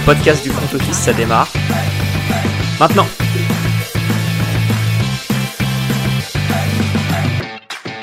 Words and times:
le 0.00 0.06
podcast 0.06 0.42
du 0.42 0.50
front 0.50 0.76
office, 0.76 0.96
ça 0.96 1.12
démarre. 1.12 1.52
Maintenant 2.78 3.06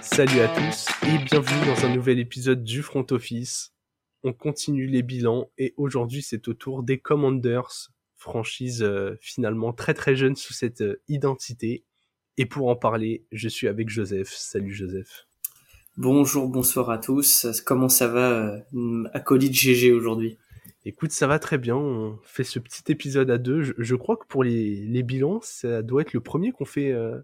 Salut 0.01 0.39
à 0.39 0.47
tous 0.47 0.87
et 1.03 1.17
bienvenue 1.23 1.65
dans 1.65 1.85
un 1.85 1.89
nouvel 1.95 2.19
épisode 2.19 2.63
du 2.63 2.81
front 2.81 3.05
office. 3.11 3.73
On 4.23 4.33
continue 4.33 4.87
les 4.87 5.01
bilans 5.01 5.49
et 5.57 5.73
aujourd'hui 5.77 6.21
c'est 6.21 6.47
au 6.47 6.53
tour 6.53 6.83
des 6.83 6.97
Commanders, 6.97 7.91
franchise 8.15 8.83
euh, 8.83 9.17
finalement 9.21 9.73
très 9.73 9.93
très 9.93 10.15
jeune 10.15 10.35
sous 10.35 10.53
cette 10.53 10.81
euh, 10.81 11.01
identité. 11.07 11.83
Et 12.37 12.45
pour 12.45 12.69
en 12.69 12.75
parler, 12.75 13.25
je 13.31 13.49
suis 13.49 13.67
avec 13.67 13.89
Joseph. 13.89 14.29
Salut 14.29 14.73
Joseph. 14.73 15.27
Bonjour, 15.97 16.47
bonsoir 16.47 16.89
à 16.91 16.99
tous. 16.99 17.47
Comment 17.65 17.89
ça 17.89 18.07
va 18.07 18.61
euh, 18.75 19.03
à 19.13 19.19
Colis 19.19 19.53
GG 19.53 19.91
aujourd'hui? 19.91 20.37
Écoute, 20.87 21.11
ça 21.11 21.27
va 21.27 21.37
très 21.37 21.57
bien. 21.57 21.75
On 21.75 22.17
fait 22.23 22.45
ce 22.45 22.59
petit 22.59 22.89
épisode 22.89 23.29
à 23.29 23.37
deux. 23.37 23.75
Je, 23.77 23.95
crois 23.95 24.15
que 24.15 24.25
pour 24.25 24.41
les, 24.41 25.03
bilans, 25.03 25.41
ça 25.43 25.81
doit 25.81 26.01
être 26.01 26.13
le 26.13 26.21
premier 26.21 26.53
qu'on 26.53 26.63
fait 26.63 26.93
euh, 26.93 27.19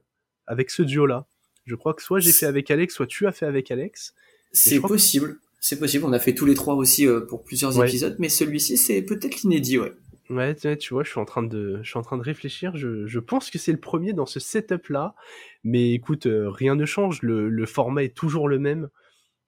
avec 0.47 0.69
ce 0.69 0.83
duo-là. 0.83 1.27
Je 1.65 1.75
crois 1.75 1.93
que 1.93 2.03
soit 2.03 2.19
j'ai 2.19 2.33
fait 2.33 2.45
avec 2.45 2.69
Alex, 2.71 2.93
soit 2.93 3.07
tu 3.07 3.25
as 3.25 3.31
fait 3.31 3.45
avec 3.45 3.71
Alex. 3.71 4.15
C'est 4.51 4.81
possible. 4.81 5.39
C'est 5.61 5.79
possible. 5.79 6.03
On 6.03 6.11
a 6.11 6.19
fait 6.19 6.35
tous 6.35 6.45
les 6.45 6.55
trois 6.55 6.75
aussi 6.75 7.07
euh, 7.07 7.21
pour 7.21 7.45
plusieurs 7.45 7.81
épisodes, 7.81 8.17
mais 8.19 8.27
celui-ci, 8.27 8.75
c'est 8.75 9.01
peut-être 9.01 9.43
l'inédit, 9.43 9.79
ouais. 9.79 9.93
Ouais, 10.29 10.55
tu 10.55 10.93
vois, 10.93 11.05
je 11.05 11.11
suis 11.11 11.19
en 11.21 11.25
train 11.25 11.43
de, 11.43 11.79
je 11.83 11.89
suis 11.89 11.97
en 11.97 12.01
train 12.01 12.17
de 12.17 12.23
réfléchir. 12.23 12.75
Je, 12.75 13.07
je 13.07 13.19
pense 13.19 13.49
que 13.49 13.57
c'est 13.57 13.71
le 13.71 13.79
premier 13.79 14.11
dans 14.11 14.25
ce 14.25 14.41
setup-là. 14.41 15.15
Mais 15.63 15.93
écoute, 15.93 16.25
euh, 16.25 16.49
rien 16.49 16.75
ne 16.75 16.85
change. 16.85 17.21
Le, 17.21 17.47
le, 17.47 17.65
format 17.65 18.03
est 18.03 18.13
toujours 18.13 18.49
le 18.49 18.59
même. 18.59 18.89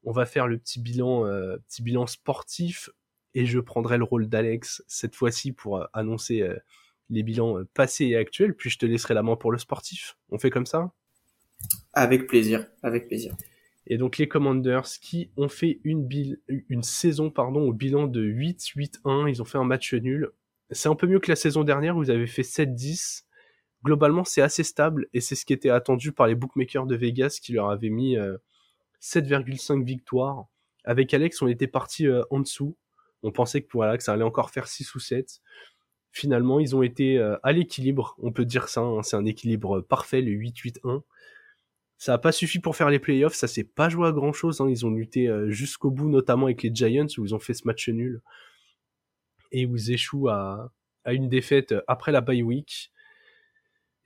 On 0.05 0.13
va 0.13 0.25
faire 0.25 0.47
le 0.47 0.57
petit 0.57 0.79
bilan, 0.79 1.25
petit 1.67 1.81
bilan 1.81 2.07
sportif 2.07 2.89
et 3.35 3.45
je 3.45 3.59
prendrai 3.59 3.97
le 3.97 4.05
rôle 4.05 4.27
d'Alex 4.27 4.83
cette 4.87 5.15
fois-ci 5.15 5.51
pour 5.51 5.77
euh, 5.77 5.85
annoncer 5.93 6.41
euh, 6.41 6.55
les 7.09 7.21
bilans 7.21 7.59
euh, 7.59 7.67
passés 7.73 8.05
et 8.05 8.15
actuels, 8.15 8.55
puis 8.55 8.69
je 8.69 8.79
te 8.79 8.85
laisserai 8.85 9.13
la 9.13 9.21
main 9.21 9.35
pour 9.35 9.51
le 9.51 9.57
sportif. 9.59 10.17
On 10.29 10.39
fait 10.39 10.49
comme 10.49 10.65
ça? 10.65 10.91
Avec 11.93 12.27
plaisir, 12.27 12.65
avec 12.81 13.07
plaisir. 13.07 13.35
Et 13.87 13.97
donc 13.97 14.17
les 14.17 14.27
Commanders 14.27 14.87
qui 15.01 15.29
ont 15.37 15.49
fait 15.49 15.79
une, 15.83 16.07
une 16.47 16.81
saison 16.81 17.29
pardon, 17.29 17.67
au 17.67 17.73
bilan 17.73 18.07
de 18.07 18.25
8-8-1, 18.25 19.29
ils 19.29 19.41
ont 19.41 19.45
fait 19.45 19.59
un 19.59 19.63
match 19.63 19.93
nul. 19.93 20.31
C'est 20.71 20.89
un 20.89 20.95
peu 20.95 21.05
mieux 21.05 21.19
que 21.19 21.29
la 21.29 21.35
saison 21.35 21.63
dernière 21.63 21.95
où 21.95 22.03
ils 22.03 22.09
avaient 22.09 22.25
fait 22.25 22.41
7-10. 22.41 23.25
Globalement, 23.83 24.23
c'est 24.23 24.41
assez 24.41 24.63
stable 24.63 25.07
et 25.13 25.21
c'est 25.21 25.35
ce 25.35 25.45
qui 25.45 25.53
était 25.53 25.69
attendu 25.69 26.11
par 26.11 26.25
les 26.25 26.33
bookmakers 26.33 26.87
de 26.87 26.95
Vegas 26.95 27.37
qui 27.39 27.53
leur 27.53 27.69
avaient 27.69 27.91
mis 27.91 28.17
7,5 28.99 29.83
victoires. 29.83 30.47
Avec 30.83 31.13
Alex, 31.13 31.39
on 31.43 31.47
était 31.47 31.67
parti 31.67 32.07
en 32.31 32.39
dessous. 32.39 32.75
On 33.23 33.31
pensait 33.31 33.61
que, 33.61 33.69
voilà, 33.73 33.97
que 33.97 34.03
ça 34.03 34.13
allait 34.13 34.23
encore 34.23 34.51
faire 34.51 34.67
6 34.67 34.93
ou 34.95 34.99
7. 34.99 35.41
Finalement, 36.11 36.59
ils 36.59 36.75
ont 36.75 36.83
été 36.83 37.17
euh, 37.17 37.35
à 37.43 37.51
l'équilibre, 37.51 38.15
on 38.19 38.31
peut 38.31 38.45
dire 38.45 38.69
ça, 38.69 38.81
hein. 38.81 39.03
c'est 39.03 39.17
un 39.17 39.25
équilibre 39.25 39.81
parfait, 39.81 40.21
le 40.21 40.31
8-8-1. 40.31 41.01
Ça 41.97 42.13
n'a 42.13 42.17
pas 42.17 42.31
suffi 42.31 42.59
pour 42.59 42.75
faire 42.75 42.89
les 42.89 42.99
playoffs, 42.99 43.33
ça 43.33 43.47
s'est 43.47 43.63
pas 43.63 43.89
joué 43.89 44.07
à 44.07 44.11
grand 44.11 44.31
chose, 44.31 44.61
hein. 44.61 44.69
ils 44.69 44.85
ont 44.85 44.91
lutté 44.91 45.27
euh, 45.27 45.49
jusqu'au 45.49 45.91
bout, 45.91 46.09
notamment 46.09 46.45
avec 46.45 46.63
les 46.63 46.71
Giants, 46.73 47.07
où 47.17 47.25
ils 47.25 47.35
ont 47.35 47.39
fait 47.39 47.53
ce 47.53 47.65
match 47.65 47.89
nul, 47.89 48.21
et 49.51 49.65
où 49.65 49.75
ils 49.75 49.91
échouent 49.91 50.29
à, 50.29 50.71
une 51.05 51.29
défaite 51.29 51.75
après 51.87 52.11
la 52.11 52.21
bye 52.21 52.43
week. 52.43 52.91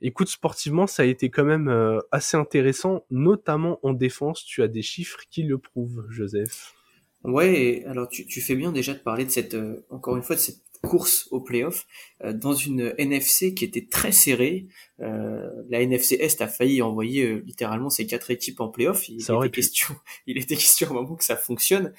Écoute, 0.00 0.28
sportivement, 0.28 0.86
ça 0.86 1.02
a 1.02 1.06
été 1.06 1.30
quand 1.30 1.44
même 1.44 1.68
euh, 1.68 1.98
assez 2.10 2.36
intéressant, 2.36 3.04
notamment 3.10 3.78
en 3.82 3.92
défense. 3.92 4.44
Tu 4.44 4.62
as 4.62 4.68
des 4.68 4.82
chiffres 4.82 5.20
qui 5.30 5.42
le 5.42 5.58
prouvent, 5.58 6.06
Joseph. 6.08 6.74
Ouais, 7.24 7.84
alors 7.86 8.08
tu, 8.08 8.26
tu 8.26 8.40
fais 8.40 8.56
bien 8.56 8.72
déjà 8.72 8.94
de 8.94 8.98
parler 8.98 9.24
de 9.24 9.30
cette, 9.30 9.54
euh, 9.54 9.84
encore 9.90 10.16
une 10.16 10.22
fois, 10.22 10.36
de 10.36 10.40
cette 10.40 10.62
course 10.82 11.28
au 11.30 11.40
playoff 11.40 11.86
euh, 12.24 12.32
dans 12.32 12.54
une 12.54 12.94
NFC 12.98 13.54
qui 13.54 13.64
était 13.64 13.86
très 13.86 14.12
serrée. 14.12 14.66
Euh, 15.00 15.48
la 15.68 15.82
NFC 15.82 16.16
Est 16.20 16.40
a 16.40 16.48
failli 16.48 16.82
envoyer 16.82 17.26
euh, 17.26 17.42
littéralement 17.46 17.90
ses 17.90 18.06
quatre 18.06 18.30
équipes 18.30 18.60
en 18.60 18.68
playoff. 18.68 19.08
Il, 19.08 19.22
ça 19.22 19.34
était 19.38 19.50
question, 19.50 19.94
il 20.26 20.38
était 20.38 20.56
question 20.56 20.90
au 20.90 20.94
moment 20.94 21.16
que 21.16 21.24
ça 21.24 21.36
fonctionne. 21.36 21.92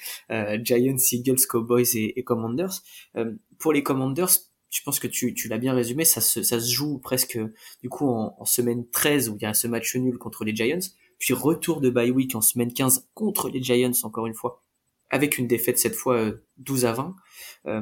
Giants, 0.62 0.96
Eagles, 1.12 1.46
Cowboys 1.48 1.96
et, 1.96 2.18
et 2.18 2.24
Commanders. 2.24 2.82
pour 3.58 3.72
les 3.72 3.82
Commanders, 3.82 4.30
je 4.70 4.80
pense 4.82 4.98
que 4.98 5.06
tu, 5.06 5.34
tu 5.34 5.48
l'as 5.48 5.58
bien 5.58 5.74
résumé, 5.74 6.04
ça 6.04 6.20
se, 6.20 6.42
ça 6.42 6.58
se 6.58 6.72
joue 6.72 6.98
presque 6.98 7.38
du 7.82 7.88
coup 7.88 8.08
en, 8.08 8.34
en, 8.38 8.44
semaine 8.46 8.88
13 8.88 9.28
où 9.28 9.36
il 9.36 9.42
y 9.42 9.46
a 9.46 9.52
ce 9.52 9.66
match 9.66 9.94
nul 9.96 10.16
contre 10.16 10.44
les 10.44 10.56
Giants, 10.56 10.78
puis 11.18 11.34
retour 11.34 11.82
de 11.82 11.90
bye 11.90 12.10
week 12.10 12.34
en 12.34 12.40
semaine 12.40 12.72
15 12.72 13.10
contre 13.12 13.50
les 13.50 13.62
Giants 13.62 13.92
encore 14.02 14.26
une 14.26 14.34
fois 14.34 14.62
avec 15.12 15.38
une 15.38 15.46
défaite 15.46 15.78
cette 15.78 15.94
fois 15.94 16.32
12 16.56 16.84
euh, 16.84 16.88
à 16.88 16.92
20. 16.94 17.16
Euh, 17.66 17.80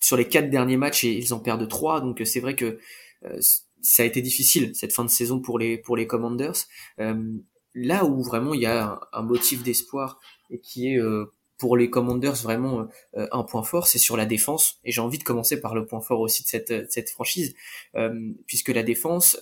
sur 0.00 0.16
les 0.16 0.26
quatre 0.26 0.48
derniers 0.48 0.78
matchs, 0.78 1.04
ils 1.04 1.34
en 1.34 1.40
perdent 1.40 1.68
trois, 1.68 2.00
donc 2.00 2.20
euh, 2.20 2.24
c'est 2.24 2.40
vrai 2.40 2.56
que 2.56 2.78
ça 3.82 4.02
a 4.02 4.06
été 4.06 4.20
difficile 4.20 4.74
cette 4.74 4.92
fin 4.92 5.04
de 5.04 5.10
saison 5.10 5.38
pour 5.38 5.56
les 5.56 5.78
pour 5.78 5.96
les 5.96 6.08
Commanders. 6.08 6.66
là 7.74 8.04
où 8.04 8.20
vraiment 8.22 8.52
il 8.52 8.62
y 8.62 8.66
a 8.66 8.98
un, 9.12 9.22
motif 9.22 9.62
d'espoir 9.62 10.18
et 10.50 10.58
qui 10.58 10.88
est 10.88 10.98
pour 11.56 11.76
les 11.76 11.88
Commanders 11.88 12.34
vraiment 12.42 12.88
un 13.14 13.42
point 13.44 13.62
fort, 13.62 13.86
c'est 13.86 14.00
sur 14.00 14.16
la 14.16 14.26
défense. 14.26 14.80
Et 14.82 14.90
j'ai 14.90 15.00
envie 15.00 15.18
de 15.18 15.22
commencer 15.22 15.60
par 15.60 15.76
le 15.76 15.86
point 15.86 16.00
fort 16.00 16.18
aussi 16.18 16.42
de 16.42 16.48
cette, 16.48 16.90
cette 16.90 17.10
franchise, 17.10 17.54
puisque 18.48 18.70
la 18.70 18.82
défense 18.82 19.38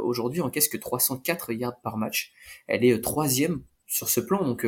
aujourd'hui 0.00 0.40
encaisse 0.40 0.68
que 0.68 0.76
304 0.76 1.52
yards 1.52 1.80
par 1.82 1.96
match. 1.96 2.32
Elle 2.68 2.84
est 2.84 3.00
troisième 3.00 3.64
sur 3.88 4.08
ce 4.08 4.20
plan, 4.20 4.44
donc 4.44 4.64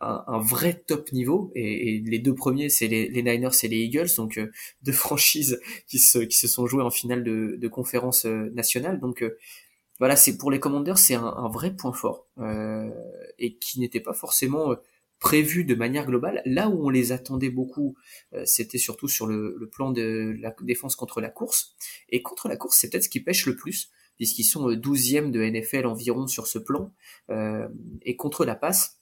un, 0.00 0.38
vrai 0.38 0.82
top 0.86 1.12
niveau. 1.12 1.50
Et, 1.54 2.02
les 2.04 2.18
deux 2.18 2.34
premiers 2.34 2.68
c'est 2.68 2.88
les, 2.88 3.22
Niners 3.22 3.50
et 3.62 3.68
les 3.68 3.78
Eagles 3.78 4.08
donc 4.16 4.38
euh, 4.38 4.50
deux 4.82 4.92
franchises 5.06 5.60
qui 5.86 5.98
se 5.98 6.18
qui 6.18 6.36
se 6.36 6.48
sont 6.48 6.66
jouées 6.66 6.82
en 6.82 6.90
finale 6.90 7.24
de, 7.24 7.56
de 7.58 7.68
conférence 7.68 8.26
euh, 8.26 8.50
nationale. 8.54 9.00
Donc 9.00 9.22
euh, 9.22 9.36
voilà 9.98 10.16
c'est 10.16 10.36
pour 10.36 10.50
les 10.50 10.60
Commanders 10.60 10.98
c'est 10.98 11.14
un, 11.14 11.48
vrai 11.48 11.74
point 11.74 11.92
fort 11.92 12.28
et 13.38 13.56
qui 13.58 13.80
n'était 13.80 14.00
pas 14.00 14.12
forcément 14.12 14.76
prévu 15.18 15.64
de 15.64 15.74
manière 15.74 16.06
globale. 16.06 16.40
Là 16.44 16.68
où 16.68 16.86
on 16.86 16.90
les 16.90 17.10
attendait 17.10 17.50
beaucoup 17.50 17.96
c'était 18.44 18.78
surtout 18.78 19.08
sur 19.08 19.26
le, 19.26 19.56
le, 19.58 19.68
plan 19.68 19.90
de 19.90 20.36
la 20.40 20.54
défense 20.62 20.94
contre 20.94 21.20
la 21.20 21.30
course. 21.30 21.74
Et 22.10 22.22
contre 22.22 22.48
la 22.48 22.56
course 22.56 22.78
c'est 22.78 22.90
peut-être 22.90 23.04
ce 23.04 23.08
qui 23.08 23.20
pêche 23.20 23.44
le 23.46 23.56
plus 23.56 23.90
puisqu'ils 24.14 24.44
sont 24.44 24.68
12e 24.70 25.32
de 25.32 25.42
NFL 25.42 25.86
environ 25.86 26.28
sur 26.28 26.46
ce 26.46 26.60
plan 26.60 26.92
et 28.02 28.14
contre 28.14 28.44
la 28.44 28.54
passe 28.54 28.97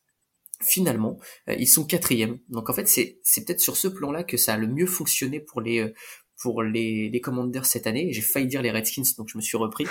finalement, 0.62 1.18
euh, 1.48 1.54
ils 1.58 1.66
sont 1.66 1.84
quatrième. 1.84 2.38
Donc 2.48 2.70
en 2.70 2.72
fait, 2.72 2.88
c'est 2.88 3.18
c'est 3.22 3.44
peut-être 3.44 3.60
sur 3.60 3.76
ce 3.76 3.88
plan-là 3.88 4.24
que 4.24 4.36
ça 4.36 4.54
a 4.54 4.56
le 4.56 4.66
mieux 4.66 4.86
fonctionné 4.86 5.40
pour 5.40 5.60
les 5.60 5.80
euh, 5.80 5.92
pour 6.38 6.62
les, 6.62 7.08
les 7.08 7.20
Commanders 7.20 7.64
cette 7.64 7.86
année. 7.86 8.12
J'ai 8.12 8.20
failli 8.20 8.46
dire 8.46 8.62
les 8.62 8.70
Redskins, 8.70 9.04
donc 9.16 9.28
je 9.28 9.38
me 9.38 9.42
suis 9.42 9.56
repris. 9.56 9.86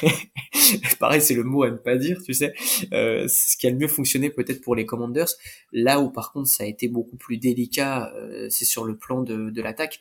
Pareil, 1.00 1.20
c'est 1.20 1.34
le 1.34 1.42
mot 1.42 1.64
à 1.64 1.70
ne 1.70 1.76
pas 1.76 1.96
dire, 1.96 2.22
tu 2.24 2.32
sais. 2.32 2.54
Euh, 2.92 3.26
c'est 3.26 3.52
ce 3.52 3.56
qui 3.56 3.66
a 3.66 3.70
le 3.70 3.76
mieux 3.76 3.88
fonctionné 3.88 4.30
peut-être 4.30 4.60
pour 4.60 4.76
les 4.76 4.86
Commanders. 4.86 5.28
Là 5.72 6.00
où 6.00 6.10
par 6.10 6.32
contre 6.32 6.48
ça 6.48 6.64
a 6.64 6.66
été 6.66 6.88
beaucoup 6.88 7.16
plus 7.16 7.38
délicat, 7.38 8.12
euh, 8.14 8.48
c'est 8.50 8.64
sur 8.64 8.84
le 8.84 8.96
plan 8.96 9.22
de, 9.22 9.50
de 9.50 9.62
l'attaque 9.62 10.00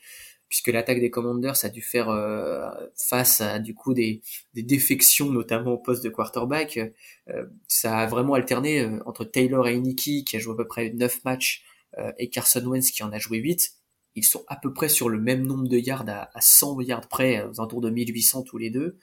puisque 0.54 0.68
l'attaque 0.68 1.00
des 1.00 1.10
Commanders 1.10 1.66
a 1.66 1.70
dû 1.70 1.82
faire 1.82 2.10
euh, 2.10 2.70
face 2.96 3.42
à 3.42 3.58
du 3.58 3.74
coup 3.74 3.96
des, 3.96 4.22
défections, 4.54 5.32
notamment 5.32 5.72
au 5.72 5.78
poste 5.80 6.04
de 6.04 6.10
quarterback. 6.10 6.78
Euh, 7.30 7.46
ça 7.68 7.98
a 7.98 8.06
vraiment 8.06 8.36
alterné 8.36 8.82
euh, 8.82 9.00
entre 9.08 9.26
Taylor 9.26 9.68
et 9.68 9.80
Nicky, 9.80 10.24
qui 10.24 10.36
a 10.36 10.40
joué 10.40 10.54
à 10.54 10.58
peu 10.58 10.68
près 10.68 10.92
9 10.92 11.24
matchs, 11.26 11.64
et 12.20 12.30
Carson 12.30 12.64
Wentz, 12.68 12.92
qui 12.92 13.02
en 13.02 13.12
a 13.12 13.18
joué 13.18 13.40
8. 13.40 13.72
Ils 14.14 14.24
sont 14.24 14.44
à 14.48 14.56
peu 14.56 14.72
près 14.72 14.90
sur 14.90 15.10
le 15.10 15.20
même 15.20 15.44
nombre 15.44 15.68
de 15.68 15.78
yards, 15.78 16.08
à, 16.08 16.30
à 16.38 16.42
100 16.42 16.82
yards 16.82 17.08
près, 17.08 17.44
aux 17.46 17.60
alentours 17.60 17.82
de 17.82 17.90
1800 17.90 18.44
tous 18.44 18.60
les 18.60 18.70
deux. 18.70 19.00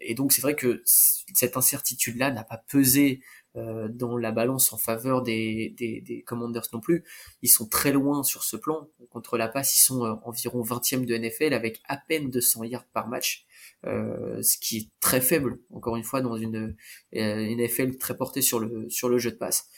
et 0.00 0.14
donc 0.14 0.32
c'est 0.32 0.40
vrai 0.40 0.56
que 0.56 0.82
cette 0.86 1.58
incertitude-là 1.58 2.30
n'a 2.30 2.44
pas 2.44 2.56
pesé 2.56 3.20
euh, 3.58 3.88
dans 3.88 4.16
la 4.16 4.30
balance 4.32 4.72
en 4.72 4.78
faveur 4.78 5.22
des, 5.22 5.74
des, 5.76 6.00
des, 6.00 6.22
Commanders 6.22 6.66
non 6.72 6.80
plus. 6.80 7.04
Ils 7.42 7.48
sont 7.48 7.66
très 7.66 7.92
loin 7.92 8.22
sur 8.22 8.44
ce 8.44 8.56
plan. 8.56 8.88
Contre 9.10 9.36
la 9.36 9.48
passe, 9.48 9.76
ils 9.76 9.82
sont 9.82 10.04
euh, 10.04 10.14
environ 10.24 10.62
20e 10.62 11.04
de 11.04 11.16
NFL 11.16 11.52
avec 11.52 11.80
à 11.88 11.96
peine 11.96 12.30
200 12.30 12.64
yards 12.64 12.86
par 12.92 13.08
match, 13.08 13.46
euh, 13.86 14.40
ce 14.42 14.56
qui 14.58 14.76
est 14.78 14.88
très 15.00 15.20
faible, 15.20 15.58
encore 15.72 15.96
une 15.96 16.04
fois, 16.04 16.20
dans 16.20 16.36
une, 16.36 16.76
une 17.12 17.60
NFL 17.60 17.96
très 17.96 18.16
portée 18.16 18.42
sur 18.42 18.60
le, 18.60 18.88
sur 18.88 19.08
le 19.08 19.18
jeu 19.18 19.30
de 19.32 19.36
passe. 19.36 19.68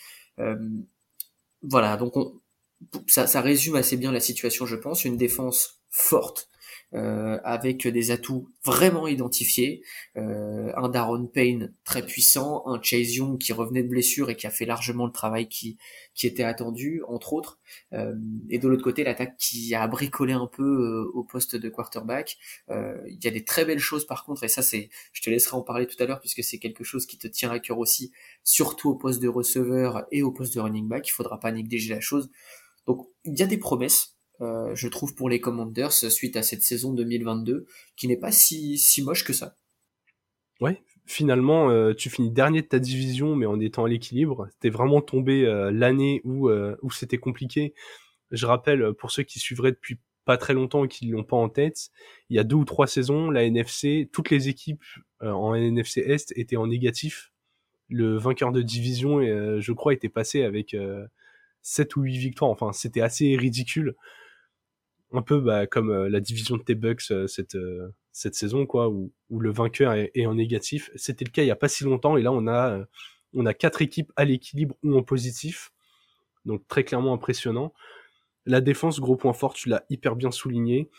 voilà, 1.62 1.97
donc 1.97 2.17
on, 2.17 2.41
ça, 3.06 3.27
ça 3.27 3.41
résume 3.41 3.77
assez 3.77 3.97
bien 3.97 4.12
la 4.12 4.21
situation, 4.21 4.67
je 4.67 4.77
pense. 4.77 5.05
Une 5.05 5.17
défense 5.17 5.81
forte, 5.91 6.50
euh, 6.95 7.39
avec 7.45 7.87
des 7.87 8.11
atouts 8.11 8.49
vraiment 8.65 9.07
identifiés. 9.07 9.83
Euh, 10.17 10.73
un 10.77 10.89
Daron 10.89 11.27
Payne 11.27 11.75
très 11.85 12.05
puissant, 12.05 12.63
un 12.67 12.81
Chase 12.83 13.15
Young 13.15 13.39
qui 13.39 13.53
revenait 13.53 13.83
de 13.83 13.89
blessure 13.89 14.31
et 14.31 14.37
qui 14.37 14.47
a 14.47 14.51
fait 14.51 14.67
largement 14.67 15.07
le 15.07 15.13
travail 15.13 15.49
qui, 15.49 15.79
qui 16.15 16.27
était 16.27 16.43
attendu, 16.43 17.03
entre 17.09 17.33
autres. 17.33 17.59
Euh, 17.93 18.15
et 18.49 18.59
de 18.59 18.69
l'autre 18.69 18.83
côté, 18.83 19.05
l'attaque 19.05 19.37
qui 19.39 19.75
a 19.75 19.87
bricolé 19.87 20.33
un 20.33 20.47
peu 20.47 20.63
euh, 20.63 21.11
au 21.15 21.25
poste 21.25 21.57
de 21.57 21.69
quarterback. 21.69 22.37
Euh, 22.71 22.99
il 23.09 23.23
y 23.25 23.29
a 23.29 23.31
des 23.31 23.45
très 23.45 23.65
belles 23.65 23.79
choses 23.79 24.07
par 24.07 24.25
contre, 24.25 24.45
et 24.45 24.49
ça 24.49 24.63
c'est, 24.63 24.91
je 25.13 25.23
te 25.23 25.31
laisserai 25.31 25.57
en 25.57 25.63
parler 25.63 25.87
tout 25.87 25.97
à 26.03 26.07
l'heure 26.07 26.21
puisque 26.21 26.45
c'est 26.45 26.59
quelque 26.59 26.85
chose 26.85 27.07
qui 27.07 27.19
te 27.19 27.27
tient 27.27 27.51
à 27.51 27.59
cœur 27.59 27.79
aussi, 27.79 28.13
surtout 28.45 28.91
au 28.91 28.95
poste 28.97 29.21
de 29.23 29.29
receveur 29.29 30.07
et 30.11 30.23
au 30.23 30.33
poste 30.33 30.55
de 30.55 30.61
running 30.61 30.89
back. 30.89 31.09
Il 31.09 31.13
faudra 31.13 31.41
pas 31.41 31.53
négliger 31.53 31.95
la 31.95 32.01
chose. 32.01 32.31
Donc 32.87 33.09
il 33.25 33.39
y 33.39 33.43
a 33.43 33.47
des 33.47 33.59
promesses 33.59 34.17
euh, 34.41 34.75
je 34.75 34.89
trouve, 34.89 35.15
pour 35.15 35.29
les 35.29 35.41
Commanders 35.41 35.93
suite 35.93 36.37
à 36.37 36.43
cette 36.43 36.63
saison 36.63 36.93
2022, 36.93 37.67
qui 37.97 38.09
n'est 38.09 38.17
pas 38.17 38.33
si, 38.33 38.79
si 38.79 39.03
moche 39.03 39.25
que 39.25 39.33
ça. 39.33 39.57
Ouais, 40.61 40.83
finalement, 41.07 41.71
euh, 41.71 41.95
tu 41.95 42.11
finis 42.11 42.31
dernier 42.31 42.63
de 42.63 42.67
ta 42.67 42.79
division, 42.79 43.35
mais 43.35 43.47
en 43.47 43.59
étant 43.61 43.85
à 43.85 43.89
l'équilibre. 43.89 44.49
T'es 44.61 44.71
vraiment 44.71 45.01
tombé 45.01 45.45
euh, 45.45 45.71
l'année 45.71 46.21
où, 46.25 46.49
euh, 46.49 46.77
où 46.83 46.91
c'était 46.91 47.19
compliqué. 47.19 47.75
Je 48.31 48.47
rappelle, 48.47 48.93
pour 48.95 49.11
ceux 49.11 49.25
qui 49.25 49.41
suivraient 49.41 49.73
depuis 49.73 49.99
pas 50.25 50.37
très 50.37 50.55
longtemps 50.55 50.85
et 50.85 50.89
qui 50.89 51.07
l'ont 51.07 51.25
pas 51.25 51.37
en 51.37 51.49
tête, 51.49 51.91
il 52.29 52.37
y 52.37 52.39
a 52.39 52.45
deux 52.45 52.57
ou 52.57 52.65
trois 52.65 52.87
saisons, 52.87 53.31
la 53.31 53.43
NFC, 53.43 54.09
toutes 54.13 54.31
les 54.31 54.49
équipes 54.49 54.85
en 55.21 55.55
NFC 55.55 56.01
Est 56.01 56.33
étaient 56.37 56.57
en 56.57 56.69
négatif. 56.69 57.33
Le 57.89 58.17
vainqueur 58.17 58.53
de 58.53 58.63
division, 58.63 59.21
je 59.21 59.73
crois, 59.73 59.95
était 59.95 60.09
passé 60.09 60.45
avec 60.45 60.77
7 61.63 61.97
ou 61.97 62.03
8 62.03 62.19
victoires. 62.19 62.51
Enfin, 62.51 62.73
c'était 62.73 63.01
assez 63.01 63.37
ridicule. 63.37 63.97
Un 65.12 65.23
peu 65.23 65.41
bah, 65.41 65.67
comme 65.67 66.07
la 66.07 66.21
division 66.21 66.57
de 66.57 66.62
T-Bucks 66.62 67.12
cette, 67.27 67.57
cette 68.12 68.35
saison, 68.35 68.67
quoi, 68.67 68.89
où, 68.89 69.12
où 69.31 69.41
le 69.41 69.51
vainqueur 69.51 69.93
est, 69.93 70.27
en 70.27 70.35
négatif. 70.35 70.91
C'était 70.95 71.25
le 71.25 71.31
cas 71.31 71.43
il 71.43 71.47
y 71.47 71.53
a 71.53 71.57
pas 71.57 71.69
si 71.69 71.85
longtemps, 71.85 72.17
et 72.17 72.23
là 72.23 72.33
on 72.33 72.47
a 72.47 72.71
euh, 72.71 72.85
on 73.33 73.47
a 73.47 73.55
quatre 73.55 73.83
équipes 73.83 74.12
à 74.17 74.25
l'équilibre 74.25 74.75
ou 74.83 74.97
en 74.97 75.03
positif, 75.03 75.73
donc 76.45 76.67
très 76.69 76.85
clairement 76.85 77.15
impressionnant. 77.15 77.73
La 78.47 78.61
défense, 78.61 79.01
gros 79.01 79.17
point 79.17 79.33
fort, 79.33 79.55
tu 79.55 79.69
l'as 79.69 79.85
hyper 79.91 80.17
bien 80.17 80.31
souligné. 80.31 80.91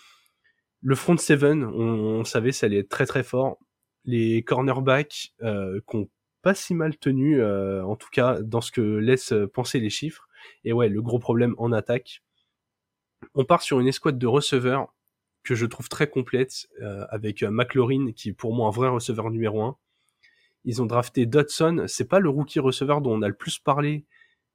Le 0.81 0.95
front 0.95 1.17
seven, 1.17 1.63
on, 1.63 2.23
savait 2.23 2.51
ça 2.51 2.67
allait 2.67 2.79
être 2.79 2.89
très 2.89 3.05
très 3.05 3.23
fort. 3.23 3.59
Les 4.05 4.43
cornerbacks 4.43 5.33
euh, 5.43 5.79
qui 5.89 6.09
pas 6.41 6.55
si 6.55 6.73
mal 6.73 6.97
tenu, 6.97 7.39
euh, 7.39 7.85
en 7.85 7.95
tout 7.95 8.09
cas 8.11 8.41
dans 8.41 8.61
ce 8.61 8.71
que 8.71 8.81
laissent 8.81 9.33
penser 9.53 9.79
les 9.79 9.91
chiffres. 9.91 10.27
Et 10.63 10.73
ouais, 10.73 10.89
le 10.89 11.01
gros 11.01 11.19
problème 11.19 11.53
en 11.57 11.71
attaque. 11.71 12.23
On 13.35 13.45
part 13.45 13.61
sur 13.61 13.79
une 13.79 13.87
escouade 13.87 14.17
de 14.17 14.27
receveurs 14.27 14.93
que 15.43 15.55
je 15.55 15.65
trouve 15.65 15.89
très 15.89 16.09
complète, 16.09 16.67
euh, 16.81 17.05
avec 17.09 17.43
euh, 17.43 17.49
McLaurin, 17.49 18.11
qui 18.11 18.29
est 18.29 18.33
pour 18.33 18.53
moi 18.53 18.67
un 18.67 18.71
vrai 18.71 18.89
receveur 18.89 19.31
numéro 19.31 19.61
1. 19.63 19.77
Ils 20.65 20.81
ont 20.81 20.85
drafté 20.85 21.25
Dodson, 21.25 21.85
c'est 21.87 22.07
pas 22.07 22.19
le 22.19 22.29
rookie 22.29 22.59
receveur 22.59 23.01
dont 23.01 23.13
on 23.13 23.21
a 23.23 23.27
le 23.27 23.33
plus 23.33 23.57
parlé, 23.57 24.05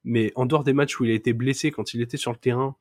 mais 0.05 0.31
en 0.35 0.45
dehors 0.45 0.63
des 0.63 0.73
matchs 0.73 0.99
où 0.99 1.05
il 1.05 1.11
a 1.11 1.13
été 1.13 1.33
blessé 1.33 1.71
quand 1.71 1.93
il 1.93 2.01
était 2.01 2.17
sur 2.17 2.31
le 2.31 2.37
terrain, 2.37 2.77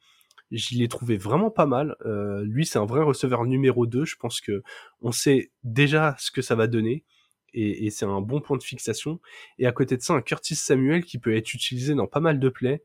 j'y 0.53 0.77
l'ai 0.77 0.89
trouvé 0.89 1.17
vraiment 1.17 1.51
pas 1.51 1.67
mal. 1.67 1.97
Euh, 2.05 2.45
lui, 2.45 2.67
c'est 2.67 2.79
un 2.79 2.87
vrai 2.87 3.03
receveur 3.03 3.45
numéro 3.45 3.87
2. 3.87 4.05
Je 4.05 4.17
pense 4.17 4.41
que 4.41 4.63
on 5.01 5.11
sait 5.11 5.51
déjà 5.65 6.15
ce 6.19 6.31
que 6.31 6.43
ça 6.43 6.55
va 6.55 6.69
donner. 6.69 7.05
Et, 7.53 7.87
et 7.87 7.91
c'est 7.91 8.05
un 8.05 8.21
bon 8.21 8.41
point 8.41 8.57
de 8.57 8.63
fixation. 8.63 9.21
Et 9.59 9.67
à 9.67 9.73
côté 9.73 9.97
de 9.97 10.03
ça, 10.03 10.15
un 10.15 10.23
Curtis 10.23 10.55
Samuel 10.55 11.05
qui 11.05 11.19
peut 11.19 11.35
être 11.35 11.53
utilisé 11.55 11.95
dans 11.95 12.07
pas 12.07 12.21
mal 12.21 12.39
de 12.39 12.49
plays. 12.49 12.83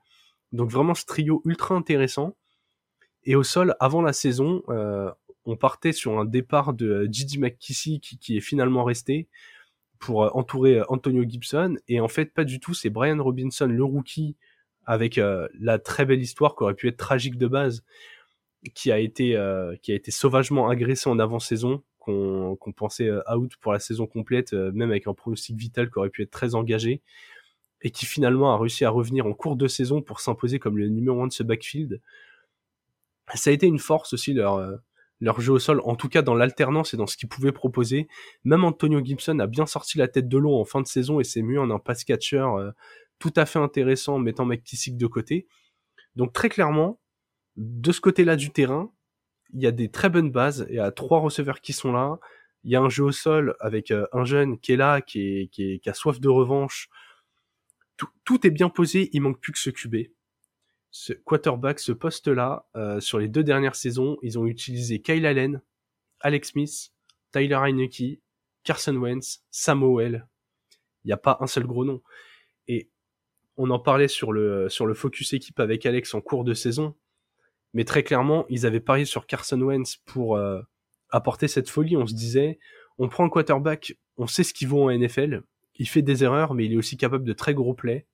Donc 0.53 0.71
vraiment 0.71 0.95
ce 0.95 1.05
trio 1.05 1.41
ultra 1.45 1.75
intéressant. 1.75 2.35
Et 3.23 3.35
au 3.35 3.43
sol, 3.43 3.75
avant 3.79 4.01
la 4.01 4.13
saison, 4.13 4.63
euh, 4.69 5.11
on 5.45 5.55
partait 5.55 5.91
sur 5.91 6.19
un 6.19 6.25
départ 6.25 6.73
de 6.73 7.07
Gigi 7.11 7.39
McKissick 7.39 8.17
qui, 8.19 8.37
est 8.37 8.41
finalement 8.41 8.83
resté 8.83 9.27
pour 9.99 10.23
euh, 10.23 10.29
entourer 10.33 10.79
euh, 10.79 10.85
Antonio 10.89 11.23
Gibson. 11.27 11.77
Et 11.87 11.99
en 11.99 12.07
fait, 12.07 12.33
pas 12.33 12.43
du 12.43 12.59
tout. 12.59 12.73
C'est 12.73 12.89
Brian 12.89 13.21
Robinson, 13.23 13.67
le 13.67 13.83
rookie, 13.83 14.35
avec 14.85 15.17
la 15.17 15.77
très 15.77 16.05
belle 16.05 16.21
histoire 16.21 16.55
qui 16.55 16.63
aurait 16.63 16.73
pu 16.73 16.87
être 16.87 16.97
tragique 16.97 17.37
de 17.37 17.47
base, 17.47 17.83
qui 18.73 18.91
a 18.91 18.97
été 18.97 19.39
qui 19.83 19.91
a 19.91 19.95
été 19.95 20.09
sauvagement 20.09 20.69
agressé 20.69 21.07
en 21.07 21.19
avant-saison, 21.19 21.83
qu'on 21.99 22.57
pensait 22.75 23.09
out 23.31 23.55
pour 23.61 23.73
la 23.73 23.79
saison 23.79 24.07
complète, 24.07 24.53
même 24.53 24.89
avec 24.89 25.05
un 25.05 25.13
pronostic 25.13 25.55
vital 25.55 25.91
qui 25.91 25.99
aurait 25.99 26.09
pu 26.09 26.23
être 26.23 26.31
très 26.31 26.55
engagé, 26.55 27.03
et 27.83 27.91
qui 27.91 28.07
finalement 28.07 28.53
a 28.53 28.57
réussi 28.57 28.83
à 28.83 28.89
revenir 28.89 29.27
en 29.27 29.33
cours 29.33 29.55
de 29.55 29.67
saison 29.67 30.01
pour 30.01 30.19
s'imposer 30.19 30.57
comme 30.57 30.79
le 30.79 30.89
numéro 30.89 31.21
un 31.23 31.27
de 31.27 31.31
ce 31.31 31.43
backfield 31.43 32.01
ça 33.33 33.49
a 33.49 33.53
été 33.53 33.67
une 33.67 33.79
force 33.79 34.13
aussi 34.13 34.33
leur 34.33 34.55
euh, 34.55 34.75
leur 35.21 35.39
jeu 35.39 35.53
au 35.53 35.59
sol, 35.59 35.81
en 35.85 35.95
tout 35.95 36.09
cas 36.09 36.23
dans 36.23 36.33
l'alternance 36.33 36.93
et 36.93 36.97
dans 36.97 37.05
ce 37.05 37.15
qu'ils 37.15 37.29
pouvaient 37.29 37.51
proposer. 37.51 38.07
Même 38.43 38.63
Antonio 38.63 39.03
Gibson 39.03 39.37
a 39.39 39.47
bien 39.47 39.67
sorti 39.67 39.99
la 39.99 40.07
tête 40.07 40.27
de 40.27 40.37
l'eau 40.37 40.59
en 40.59 40.65
fin 40.65 40.81
de 40.81 40.87
saison 40.87 41.19
et 41.19 41.23
c'est 41.23 41.43
mieux 41.43 41.59
en 41.59 41.69
un 41.69 41.79
pass 41.79 42.03
catcher 42.03 42.43
euh, 42.57 42.71
tout 43.19 43.31
à 43.35 43.45
fait 43.45 43.59
intéressant, 43.59 44.17
mettant 44.17 44.45
McKissick 44.45 44.97
de 44.97 45.07
côté. 45.07 45.47
Donc 46.15 46.33
très 46.33 46.49
clairement, 46.49 46.99
de 47.55 47.91
ce 47.91 48.01
côté-là 48.01 48.35
du 48.35 48.49
terrain, 48.49 48.91
il 49.53 49.61
y 49.61 49.67
a 49.67 49.71
des 49.71 49.89
très 49.89 50.09
bonnes 50.09 50.31
bases. 50.31 50.65
Il 50.69 50.75
y 50.75 50.79
a 50.79 50.91
trois 50.91 51.19
receveurs 51.19 51.61
qui 51.61 51.71
sont 51.71 51.91
là. 51.91 52.19
Il 52.63 52.71
y 52.71 52.75
a 52.75 52.81
un 52.81 52.89
jeu 52.89 53.03
au 53.03 53.11
sol 53.11 53.55
avec 53.59 53.91
euh, 53.91 54.07
un 54.13 54.25
jeune 54.25 54.59
qui 54.59 54.71
est 54.71 54.77
là, 54.77 55.01
qui, 55.01 55.19
est, 55.21 55.47
qui, 55.47 55.81
a 55.85 55.93
soif 55.93 56.19
de 56.19 56.29
revanche. 56.29 56.89
Tout, 57.97 58.09
tout, 58.23 58.47
est 58.47 58.51
bien 58.51 58.69
posé, 58.69 59.09
il 59.13 59.21
manque 59.21 59.39
plus 59.39 59.51
que 59.51 59.59
ce 59.59 59.69
QB 59.69 60.07
ce 60.91 61.13
quarterback, 61.13 61.79
ce 61.79 61.93
poste-là, 61.93 62.67
euh, 62.75 62.99
sur 62.99 63.17
les 63.17 63.29
deux 63.29 63.43
dernières 63.43 63.75
saisons, 63.75 64.17
ils 64.21 64.37
ont 64.37 64.45
utilisé 64.45 65.01
Kyle 65.01 65.25
Allen, 65.25 65.61
Alex 66.19 66.49
Smith, 66.49 66.91
Tyler 67.31 67.55
Heineke, 67.55 68.21
Carson 68.63 68.95
Wentz, 68.95 69.43
Samuel. 69.49 70.27
Il 71.03 71.07
n'y 71.07 71.13
a 71.13 71.17
pas 71.17 71.37
un 71.39 71.47
seul 71.47 71.65
gros 71.65 71.85
nom. 71.85 72.01
Et 72.67 72.89
on 73.57 73.69
en 73.69 73.79
parlait 73.79 74.09
sur 74.09 74.33
le, 74.33 74.69
sur 74.69 74.85
le 74.85 74.93
focus 74.93 75.33
équipe 75.33 75.59
avec 75.59 75.85
Alex 75.85 76.13
en 76.13 76.21
cours 76.21 76.43
de 76.43 76.53
saison. 76.53 76.95
Mais 77.73 77.85
très 77.85 78.03
clairement, 78.03 78.45
ils 78.49 78.65
avaient 78.65 78.81
parié 78.81 79.05
sur 79.05 79.25
Carson 79.25 79.61
Wentz 79.61 79.97
pour 80.05 80.35
euh, 80.35 80.61
apporter 81.09 81.47
cette 81.47 81.69
folie. 81.69 81.95
On 81.95 82.05
se 82.05 82.13
disait, 82.13 82.59
on 82.97 83.07
prend 83.07 83.23
un 83.23 83.29
quarterback, 83.29 83.97
on 84.17 84.27
sait 84.27 84.43
ce 84.43 84.53
qu'il 84.53 84.67
vaut 84.67 84.83
en 84.83 84.91
NFL. 84.91 85.41
Il 85.75 85.87
fait 85.87 86.01
des 86.01 86.23
erreurs, 86.23 86.53
mais 86.53 86.65
il 86.65 86.73
est 86.73 86.77
aussi 86.77 86.97
capable 86.97 87.23
de 87.23 87.33
très 87.33 87.53
gros 87.53 87.73
plays. 87.73 88.05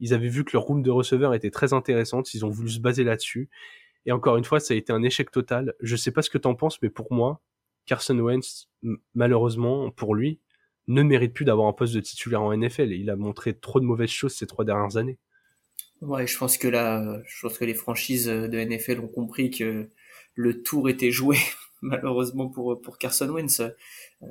Ils 0.00 0.14
avaient 0.14 0.28
vu 0.28 0.44
que 0.44 0.50
leur 0.52 0.62
room 0.62 0.82
de 0.82 0.90
receveurs 0.90 1.34
était 1.34 1.50
très 1.50 1.72
intéressante, 1.72 2.34
ils 2.34 2.44
ont 2.44 2.50
voulu 2.50 2.70
se 2.70 2.80
baser 2.80 3.04
là-dessus. 3.04 3.48
Et 4.04 4.12
encore 4.12 4.36
une 4.36 4.44
fois, 4.44 4.60
ça 4.60 4.74
a 4.74 4.76
été 4.76 4.92
un 4.92 5.02
échec 5.02 5.30
total. 5.30 5.74
Je 5.80 5.96
sais 5.96 6.12
pas 6.12 6.22
ce 6.22 6.30
que 6.30 6.38
t'en 6.38 6.54
penses, 6.54 6.80
mais 6.82 6.90
pour 6.90 7.12
moi, 7.12 7.42
Carson 7.86 8.18
Wentz, 8.18 8.68
malheureusement, 9.14 9.90
pour 9.90 10.14
lui, 10.14 10.40
ne 10.86 11.02
mérite 11.02 11.32
plus 11.32 11.44
d'avoir 11.44 11.66
un 11.68 11.72
poste 11.72 11.94
de 11.94 12.00
titulaire 12.00 12.42
en 12.42 12.56
NFL. 12.56 12.92
Il 12.92 13.10
a 13.10 13.16
montré 13.16 13.58
trop 13.58 13.80
de 13.80 13.84
mauvaises 13.84 14.10
choses 14.10 14.34
ces 14.34 14.46
trois 14.46 14.64
dernières 14.64 14.96
années. 14.96 15.18
Ouais, 16.00 16.26
je 16.26 16.36
pense 16.36 16.58
que 16.58 16.68
là, 16.68 17.20
je 17.24 17.40
pense 17.40 17.58
que 17.58 17.64
les 17.64 17.74
franchises 17.74 18.26
de 18.26 18.64
NFL 18.64 19.00
ont 19.00 19.08
compris 19.08 19.50
que 19.50 19.88
le 20.34 20.62
tour 20.62 20.88
était 20.88 21.10
joué 21.10 21.38
malheureusement 21.86 22.48
pour 22.48 22.80
pour 22.80 22.98
Carson 22.98 23.28
Wentz 23.28 23.60
euh, 23.60 24.26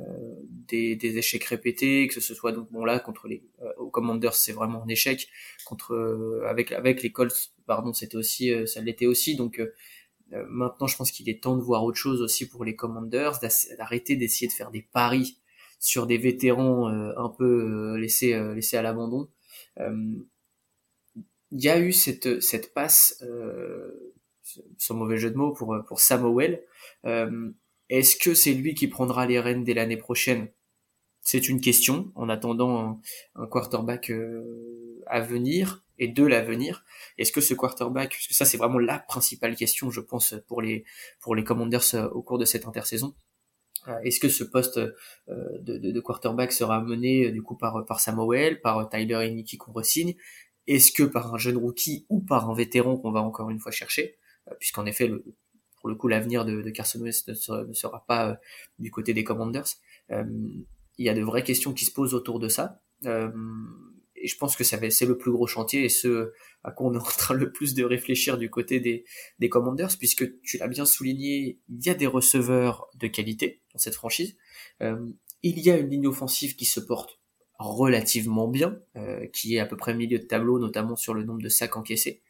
des, 0.50 0.96
des, 0.96 1.18
échecs 1.18 1.44
répétés 1.46 2.08
que 2.08 2.20
ce 2.20 2.34
soit 2.34 2.52
donc 2.52 2.72
bon 2.72 2.86
là 2.86 3.00
contre 3.00 3.28
les 3.28 3.44
euh, 3.62 3.90
Commanders 3.92 4.36
c'est 4.36 4.52
vraiment 4.52 4.84
un 4.84 4.88
échec 4.88 5.30
contre 5.66 5.94
euh, 5.94 6.46
avec 6.48 6.72
avec 6.72 7.02
les 7.02 7.12
Colts 7.12 7.54
pardon 7.66 7.94
c'était 7.94 8.18
aussi 8.18 8.52
ça 8.68 8.82
l'était 8.82 9.08
aussi. 9.08 9.36
Donc 9.36 9.62
maintenant 10.32 10.88
je 10.88 10.98
pense 10.98 11.12
qu'il 11.12 11.30
est 11.30 11.42
temps 11.42 11.56
de 11.56 11.62
voir 11.62 11.84
autre 11.84 11.98
chose 11.98 12.22
aussi 12.22 12.48
pour 12.48 12.66
les 12.66 12.76
Commanders 12.76 13.40
d'arrêter 13.78 14.16
d'essayer 14.16 14.48
de 14.48 14.54
faire 14.54 14.72
des 14.72 14.82
paris 14.82 15.40
sur 15.80 16.08
des 16.08 16.18
vétérans 16.18 16.88
un 16.88 17.30
peu 17.30 17.96
laissés 17.98 18.38
laissés 18.54 18.78
à 18.78 18.82
l'abandon. 18.82 19.30
Il 19.80 20.26
y 21.52 21.70
a 21.70 21.80
eu 21.80 21.94
cette 21.94 22.42
cette 22.42 22.74
passe 22.74 23.24
sans 24.78 24.96
mauvais 24.96 25.18
jeu 25.18 25.32
de 25.32 25.38
mots 25.38 25.52
pour 25.52 25.76
pour 25.88 26.00
Samuel 26.00 26.64
euh, 27.06 27.52
est-ce 27.90 28.16
que 28.16 28.34
c'est 28.34 28.54
lui 28.54 28.74
qui 28.74 28.88
prendra 28.88 29.26
les 29.26 29.40
rênes 29.40 29.64
dès 29.64 29.74
l'année 29.74 29.98
prochaine? 29.98 30.50
C'est 31.22 31.50
une 31.50 31.62
question 31.62 32.12
en 32.16 32.30
attendant 32.30 33.02
un, 33.36 33.48
quarterback 33.48 34.12
euh, 34.12 35.04
à 35.08 35.22
venir 35.22 35.84
et 35.98 36.08
de 36.08 36.24
l'avenir. 36.24 36.84
Est-ce 37.18 37.32
que 37.32 37.42
ce 37.42 37.54
quarterback, 37.54 38.10
parce 38.10 38.28
que 38.28 38.34
ça 38.34 38.46
c'est 38.46 38.58
vraiment 38.58 38.80
la 38.80 39.00
principale 39.00 39.56
question, 39.56 39.92
je 39.92 40.02
pense, 40.02 40.36
pour 40.48 40.62
les 40.62 40.84
pour 41.20 41.36
les 41.36 41.44
Commanders 41.44 41.96
euh, 41.96 42.08
au 42.10 42.22
cours 42.22 42.38
de 42.38 42.46
cette 42.46 42.68
intersaison. 42.68 43.16
Est-ce 44.04 44.20
que 44.20 44.30
ce 44.30 44.44
poste 44.44 44.80
de, 45.28 45.78
de, 45.78 46.00
quarterback 46.00 46.52
sera 46.52 46.82
mené 46.82 47.30
du 47.30 47.44
coup 47.44 47.56
par 47.56 47.86
par 47.86 48.00
Samuel, 48.00 48.60
par 48.60 48.90
Tyler 48.90 49.14
Heineke 49.14 49.60
qu'on 49.60 49.74
resigne? 49.74 50.16
Est-ce 50.66 50.92
que 50.92 51.04
par 51.04 51.36
un 51.36 51.38
jeune 51.38 51.58
rookie 51.58 52.08
ou 52.10 52.20
par 52.20 52.50
un 52.50 52.56
vétéran 52.56 52.98
qu'on 52.98 53.12
va 53.12 53.22
encore 53.22 53.52
une 53.52 53.60
fois 53.60 53.72
chercher? 53.72 54.18
Puisqu'en 54.60 54.86
effet, 54.86 55.08
le, 55.08 55.24
pour 55.86 55.92
le 55.92 55.96
coup 55.98 56.08
l'avenir 56.08 56.46
de, 56.46 56.68
Carson 56.72 57.00
Wentz 57.00 57.28
ne 57.28 57.36
sera, 57.36 58.04
pas 58.08 58.32
euh, 58.32 58.36
du 58.80 58.90
côté 58.90 59.14
des 59.14 59.24
Commanders. 59.24 59.68
Euh, 60.10 60.24
il 60.98 61.06
y 61.06 61.10
a 61.10 61.14
de 61.14 61.22
vraies 61.22 61.44
questions 61.44 61.74
qui 61.74 61.86
se 61.86 61.92
posent 61.92 62.16
autour 62.16 62.40
de 62.40 62.48
ça. 62.48 62.82
Euh, 63.06 63.30
et 64.16 64.28
je 64.28 64.36
pense 64.36 64.56
que 64.56 64.64
c'est 64.64 65.06
le 65.06 65.16
plus 65.16 65.32
gros 65.32 65.46
chantier 65.46 65.86
et 65.86 65.90
ce 65.90 66.34
à 66.64 66.72
quoi 66.72 66.88
on 66.88 66.96
est 66.96 66.98
en 66.98 67.04
train 67.04 67.36
le 67.36 67.52
plus 67.52 67.76
de 67.76 67.84
réfléchir 67.84 68.40
du 68.40 68.50
côté 68.50 68.80
des, 68.80 69.06
des 69.38 69.48
Commanders, 69.48 69.96
puisque 70.00 70.42
tu 70.42 70.58
l'as 70.58 70.68
bien 70.68 70.86
souligné, 70.86 71.60
il 71.70 71.86
y 71.86 71.92
a 71.92 71.94
des 71.94 72.08
receveurs 72.08 72.88
de 72.96 73.06
qualité 73.06 73.62
dans 73.72 73.78
cette 73.78 73.94
franchise. 73.94 74.36
il 74.82 75.60
y 75.60 75.70
a 75.70 75.78
une 75.78 75.92
ligne 75.92 76.08
offensive 76.08 76.56
qui 76.56 76.66
se 76.66 76.80
porte 76.80 77.20
relativement 77.60 78.48
bien, 78.48 78.80
qui 79.34 79.56
est 79.56 79.60
à 79.60 79.68
peu 79.68 79.78
près 79.78 79.94
milieu 79.94 80.18
de 80.18 80.24
tableau, 80.26 80.58
notamment 80.58 80.96
sur 80.96 81.14
le 81.14 81.24
nombre 81.24 81.44
de 81.44 81.50
sacs 81.50 81.78
encaissés. 81.78 82.24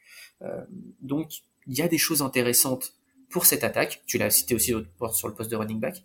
donc 1.00 1.32
il 1.68 1.78
y 1.78 1.82
a 1.82 1.88
des 1.88 1.98
choses 1.98 2.22
intéressantes 2.22 2.94
pour 3.30 3.46
cette 3.46 3.64
attaque, 3.64 4.04
tu 4.06 4.18
l'as 4.18 4.30
cité 4.30 4.56
aussi 4.56 4.74
sur 5.14 5.28
le 5.28 5.34
poste 5.34 5.52
de 5.52 5.56
running 5.56 5.80
back, 5.80 6.04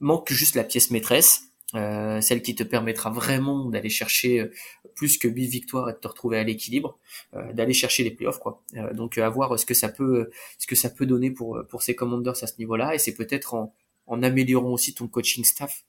manque 0.00 0.32
juste 0.32 0.54
la 0.54 0.64
pièce 0.64 0.90
maîtresse. 0.90 1.42
euh, 1.76 2.20
celle 2.20 2.42
qui 2.42 2.56
te 2.56 2.64
permettra 2.64 3.10
vraiment 3.10 3.66
d'aller 3.66 3.90
chercher 3.90 4.40
euh, 4.40 4.52
plus 4.96 5.18
que 5.18 5.28
8 5.28 5.46
victoires 5.46 5.88
et 5.88 5.92
de 5.92 5.98
te 5.98 6.08
retrouver 6.08 6.38
à 6.38 6.42
l'équilibre, 6.42 6.98
euh, 7.34 7.52
d'aller 7.52 7.74
chercher 7.74 8.02
les 8.02 8.10
playoffs 8.10 8.40
quoi. 8.40 8.62
donc 8.92 9.18
à 9.18 9.28
voir 9.30 9.56
ce 9.56 9.64
que 9.66 9.74
ça 9.74 9.88
peut 9.88 10.30
ce 10.58 10.66
que 10.66 10.74
ça 10.74 10.90
peut 10.90 11.06
donner 11.06 11.30
pour 11.30 11.62
pour 11.68 11.82
ces 11.82 11.94
commanders 11.94 12.42
à 12.42 12.46
ce 12.48 12.54
niveau-là 12.58 12.94
et 12.94 12.98
c'est 12.98 13.14
peut-être 13.14 13.54
en, 13.54 13.72
en 14.06 14.22
améliorant 14.24 14.72
aussi 14.72 14.94
ton 14.94 15.06
coaching 15.06 15.44
staff, 15.44 15.84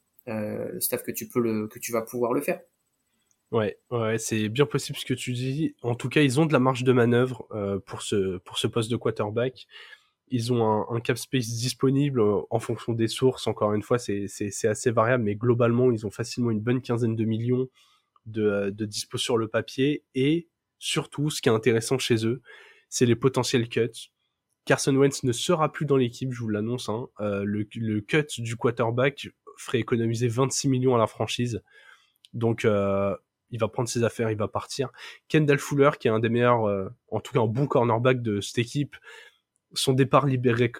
staff 0.79 1.03
que 1.03 1.11
tu 1.11 1.27
peux 1.27 1.39
le 1.41 1.67
que 1.67 1.79
tu 1.79 1.91
vas 1.91 2.03
pouvoir 2.03 2.33
le 2.33 2.41
faire. 2.41 2.61
Ouais, 3.51 3.77
ouais, 3.89 4.17
c'est 4.17 4.47
bien 4.47 4.65
possible 4.65 4.97
ce 4.97 5.05
que 5.05 5.13
tu 5.13 5.33
dis. 5.33 5.75
En 5.81 5.95
tout 5.95 6.07
cas, 6.07 6.21
ils 6.21 6.39
ont 6.39 6.45
de 6.45 6.53
la 6.53 6.59
marge 6.59 6.83
de 6.83 6.93
manœuvre 6.93 7.47
pour 7.85 8.01
ce 8.01 8.37
pour 8.37 8.57
ce 8.57 8.67
poste 8.67 8.89
de 8.89 8.95
quarterback 8.95 9.67
ils 10.31 10.53
ont 10.53 10.65
un, 10.65 10.95
un, 10.95 10.99
cap 11.01 11.17
space 11.17 11.49
disponible 11.49 12.21
euh, 12.21 12.39
en 12.49 12.59
fonction 12.59 12.93
des 12.93 13.09
sources. 13.09 13.47
Encore 13.47 13.73
une 13.73 13.83
fois, 13.83 13.99
c'est 13.99 14.25
assez 14.63 14.91
variable, 14.91 15.25
mais 15.25 15.35
globalement, 15.35 15.91
ils 15.91 16.05
ont 16.05 16.11
facilement 16.11 16.51
une 16.51 16.61
bonne 16.61 16.81
quinzaine 16.81 17.15
de 17.15 17.25
millions 17.25 17.67
de, 18.25 18.43
euh, 18.43 18.71
de 18.71 18.85
dispo 18.85 19.17
sur 19.17 19.37
le 19.37 19.49
papier. 19.49 20.05
Et 20.15 20.47
surtout, 20.79 21.29
ce 21.29 21.41
qui 21.41 21.49
est 21.49 21.51
intéressant 21.51 21.97
chez 21.99 22.25
eux, 22.25 22.41
c'est 22.89 23.05
les 23.05 23.15
potentiels 23.15 23.67
cuts. 23.67 24.11
Carson 24.63 24.95
Wentz 24.95 25.23
ne 25.23 25.33
sera 25.33 25.71
plus 25.71 25.85
dans 25.85 25.97
l'équipe, 25.97 26.31
je 26.31 26.39
vous 26.39 26.49
l'annonce. 26.49 26.87
Hein. 26.87 27.09
Euh, 27.19 27.43
le, 27.43 27.67
le, 27.75 27.99
cut 27.99 28.27
du 28.37 28.55
quarterback 28.55 29.27
ferait 29.57 29.79
économiser 29.79 30.29
26 30.29 30.69
millions 30.69 30.95
à 30.95 30.97
la 30.97 31.07
franchise. 31.07 31.61
Donc, 32.33 32.63
euh, 32.63 33.15
il 33.51 33.59
va 33.59 33.67
prendre 33.67 33.89
ses 33.89 34.03
affaires, 34.03 34.31
il 34.31 34.37
va 34.37 34.47
partir. 34.47 34.91
Kendall 35.27 35.59
Fuller, 35.59 35.91
qui 35.99 36.07
est 36.07 36.11
un 36.11 36.19
des 36.19 36.29
meilleurs, 36.29 36.65
euh, 36.65 36.89
en 37.09 37.19
tout 37.19 37.33
cas 37.33 37.41
un 37.41 37.47
bon 37.47 37.67
cornerback 37.67 38.21
de 38.21 38.41
cette 38.41 38.57
équipe, 38.57 38.95
son 39.73 39.93
départ 39.93 40.25
libérait 40.25 40.71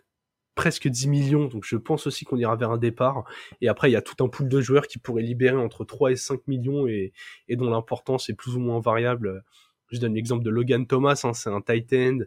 presque 0.55 0.87
10 0.87 1.07
millions, 1.07 1.45
donc 1.47 1.63
je 1.65 1.77
pense 1.77 2.07
aussi 2.07 2.25
qu'on 2.25 2.37
ira 2.37 2.55
vers 2.55 2.71
un 2.71 2.77
départ. 2.77 3.23
Et 3.61 3.67
après, 3.67 3.89
il 3.89 3.93
y 3.93 3.95
a 3.95 4.01
tout 4.01 4.23
un 4.23 4.27
pool 4.27 4.49
de 4.49 4.61
joueurs 4.61 4.87
qui 4.87 4.99
pourraient 4.99 5.23
libérer 5.23 5.57
entre 5.57 5.85
3 5.85 6.11
et 6.11 6.15
5 6.15 6.47
millions 6.47 6.87
et, 6.87 7.13
dont 7.49 7.69
l'importance 7.69 8.29
est 8.29 8.33
plus 8.33 8.55
ou 8.55 8.59
moins 8.59 8.79
variable. 8.79 9.43
Je 9.91 9.99
donne 9.99 10.13
l'exemple 10.13 10.43
de 10.43 10.49
Logan 10.49 10.87
Thomas, 10.87 11.21
hein, 11.23 11.33
c'est 11.33 11.49
un 11.49 11.61
tight 11.61 11.91
end. 11.93 12.19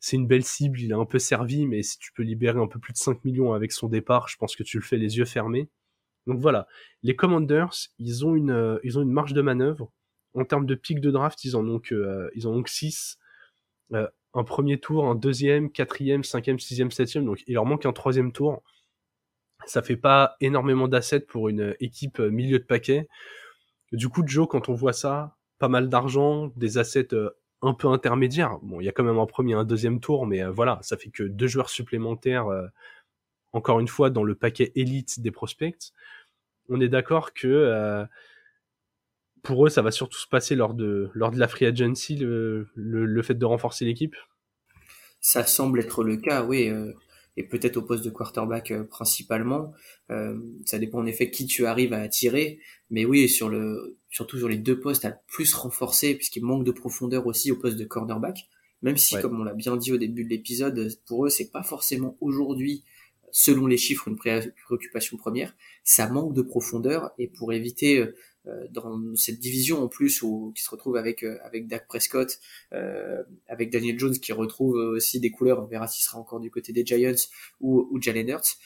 C'est 0.00 0.16
une 0.16 0.26
belle 0.26 0.44
cible, 0.44 0.80
il 0.80 0.90
est 0.90 0.94
un 0.94 1.06
peu 1.06 1.18
servi, 1.18 1.66
mais 1.66 1.82
si 1.82 1.98
tu 1.98 2.12
peux 2.12 2.22
libérer 2.22 2.58
un 2.58 2.66
peu 2.66 2.78
plus 2.78 2.92
de 2.92 2.98
5 2.98 3.24
millions 3.24 3.54
avec 3.54 3.72
son 3.72 3.88
départ, 3.88 4.28
je 4.28 4.36
pense 4.36 4.54
que 4.54 4.62
tu 4.62 4.76
le 4.78 4.82
fais 4.82 4.98
les 4.98 5.16
yeux 5.16 5.24
fermés. 5.24 5.70
Donc 6.26 6.40
voilà, 6.40 6.66
les 7.02 7.16
Commanders, 7.16 7.74
ils 7.98 8.24
ont 8.24 8.34
une, 8.34 8.78
ils 8.82 8.98
ont 8.98 9.02
une 9.02 9.12
marge 9.12 9.34
de 9.34 9.42
manœuvre. 9.42 9.92
En 10.34 10.44
termes 10.44 10.66
de 10.66 10.74
pic 10.74 11.00
de 11.00 11.10
draft, 11.10 11.44
ils 11.44 11.56
en 11.56 11.68
ont 11.68 11.78
que, 11.78 11.94
euh, 11.94 12.28
ils 12.34 12.48
en 12.48 12.52
ont 12.52 12.62
que 12.62 12.70
6 12.70 13.18
un 14.34 14.44
premier 14.44 14.78
tour, 14.78 15.06
un 15.06 15.14
deuxième, 15.14 15.70
quatrième, 15.70 16.24
cinquième, 16.24 16.58
sixième, 16.58 16.90
septième. 16.90 17.24
Donc 17.24 17.42
il 17.46 17.54
leur 17.54 17.66
manque 17.66 17.86
un 17.86 17.92
troisième 17.92 18.32
tour. 18.32 18.62
Ça 19.66 19.82
fait 19.82 19.96
pas 19.96 20.36
énormément 20.40 20.88
d'assets 20.88 21.20
pour 21.20 21.48
une 21.48 21.74
équipe 21.80 22.20
euh, 22.20 22.30
milieu 22.30 22.58
de 22.58 22.64
paquet. 22.64 23.08
Du 23.92 24.08
coup, 24.08 24.22
Joe, 24.26 24.46
quand 24.48 24.68
on 24.68 24.74
voit 24.74 24.92
ça, 24.92 25.36
pas 25.58 25.68
mal 25.68 25.88
d'argent, 25.88 26.48
des 26.56 26.76
assets 26.78 27.14
euh, 27.14 27.30
un 27.62 27.72
peu 27.72 27.88
intermédiaires. 27.88 28.58
Bon, 28.62 28.80
il 28.80 28.84
y 28.84 28.88
a 28.88 28.92
quand 28.92 29.04
même 29.04 29.18
un 29.18 29.26
premier, 29.26 29.54
un 29.54 29.64
deuxième 29.64 30.00
tour, 30.00 30.26
mais 30.26 30.42
euh, 30.42 30.50
voilà, 30.50 30.78
ça 30.82 30.96
fait 30.98 31.10
que 31.10 31.22
deux 31.22 31.46
joueurs 31.46 31.70
supplémentaires. 31.70 32.46
Encore 33.54 33.80
une 33.80 33.88
fois, 33.88 34.10
dans 34.10 34.24
le 34.24 34.34
paquet 34.34 34.72
élite 34.74 35.20
des 35.20 35.30
prospects. 35.30 35.92
On 36.68 36.80
est 36.80 36.88
d'accord 36.88 37.32
que 37.32 38.06
pour 39.44 39.66
eux, 39.66 39.68
ça 39.68 39.82
va 39.82 39.92
surtout 39.92 40.18
se 40.18 40.26
passer 40.26 40.56
lors 40.56 40.74
de, 40.74 41.10
lors 41.14 41.30
de 41.30 41.38
la 41.38 41.46
free 41.46 41.66
agency, 41.66 42.16
le, 42.16 42.66
le, 42.74 43.22
fait 43.22 43.34
de 43.34 43.44
renforcer 43.44 43.84
l'équipe 43.84 44.16
Ça 45.20 45.44
semble 45.44 45.78
être 45.80 46.02
le 46.02 46.16
cas, 46.16 46.42
oui. 46.42 46.68
Euh, 46.68 46.92
et 47.36 47.42
peut-être 47.42 47.76
au 47.76 47.82
poste 47.82 48.04
de 48.04 48.10
quarterback 48.10 48.70
euh, 48.70 48.84
principalement. 48.84 49.72
Euh, 50.10 50.38
ça 50.64 50.78
dépend 50.78 51.00
en 51.00 51.06
effet 51.06 51.30
qui 51.30 51.46
tu 51.46 51.66
arrives 51.66 51.92
à 51.92 52.00
attirer. 52.00 52.58
Mais 52.90 53.04
oui, 53.04 53.28
sur 53.28 53.48
le, 53.48 53.98
surtout 54.08 54.38
sur 54.38 54.48
les 54.48 54.56
deux 54.56 54.80
postes, 54.80 55.04
à 55.04 55.10
plus 55.10 55.52
renforcer, 55.52 56.14
puisqu'il 56.14 56.44
manque 56.44 56.64
de 56.64 56.72
profondeur 56.72 57.26
aussi 57.26 57.52
au 57.52 57.56
poste 57.56 57.76
de 57.76 57.84
cornerback. 57.84 58.48
Même 58.82 58.96
si, 58.96 59.16
comme 59.20 59.40
on 59.40 59.44
l'a 59.44 59.54
bien 59.54 59.76
dit 59.76 59.92
au 59.92 59.98
début 59.98 60.24
de 60.24 60.30
l'épisode, 60.30 60.88
pour 61.06 61.26
eux, 61.26 61.30
c'est 61.30 61.50
pas 61.50 61.62
forcément 61.62 62.16
aujourd'hui 62.20 62.84
selon 63.36 63.66
les 63.66 63.76
chiffres, 63.76 64.06
une 64.06 64.16
préoccupation 64.16 65.16
première. 65.16 65.56
Ça 65.82 66.08
manque 66.08 66.34
de 66.34 66.42
profondeur 66.42 67.10
et 67.18 67.26
pour 67.26 67.52
éviter 67.52 68.06
euh, 68.46 68.66
dans 68.70 69.16
cette 69.16 69.40
division 69.40 69.82
en 69.82 69.88
plus 69.88 70.22
où 70.22 70.52
qui 70.54 70.62
se 70.62 70.70
retrouve 70.70 70.96
avec 70.96 71.24
euh, 71.24 71.36
avec 71.42 71.66
Dak 71.66 71.88
Prescott, 71.88 72.38
euh, 72.72 73.24
avec 73.48 73.70
Daniel 73.70 73.98
Jones 73.98 74.16
qui 74.16 74.32
retrouve 74.32 74.76
aussi 74.76 75.18
des 75.18 75.32
couleurs. 75.32 75.60
On 75.60 75.66
verra 75.66 75.88
s'il 75.88 76.04
sera 76.04 76.18
encore 76.18 76.38
du 76.38 76.50
côté 76.50 76.72
des 76.72 76.86
Giants 76.86 77.28
ou, 77.60 77.88
ou 77.90 78.00
Jalen 78.00 78.28
Hurts. 78.28 78.58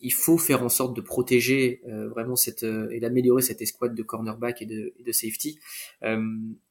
il 0.00 0.12
faut 0.12 0.36
faire 0.36 0.64
en 0.64 0.68
sorte 0.68 0.96
de 0.96 1.00
protéger 1.00 1.80
vraiment 1.84 2.36
cette 2.36 2.64
et 2.64 2.98
d'améliorer 2.98 3.42
cette 3.42 3.62
escouade 3.62 3.94
de 3.94 4.02
cornerback 4.02 4.62
et 4.62 4.66
de, 4.66 4.94
et 4.98 5.04
de 5.04 5.12
safety. 5.12 5.58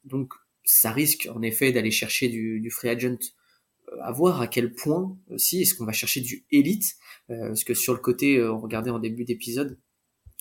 donc 0.03 0.34
ça 0.63 0.91
risque 0.91 1.29
en 1.34 1.41
effet 1.41 1.72
d'aller 1.72 1.91
chercher 1.91 2.27
du, 2.27 2.60
du 2.60 2.72
free 2.72 2.89
agent 2.89 3.17
à 4.01 4.12
voir 4.12 4.42
à 4.42 4.48
quel 4.48 4.74
point 4.74 5.18
aussi 5.30 5.62
est-ce 5.62 5.75
qu'on 5.75 5.86
va 5.86 5.94
chercher 5.94 6.22
du 6.22 6.46
élite 6.51 6.96
parce 7.27 7.63
que 7.63 7.74
sur 7.74 7.94
le 7.94 8.00
côté 8.00 8.44
on 8.44 8.60
regardait 8.60 8.92
en 8.92 9.00
début 9.00 9.25
d'épisode 9.25 9.77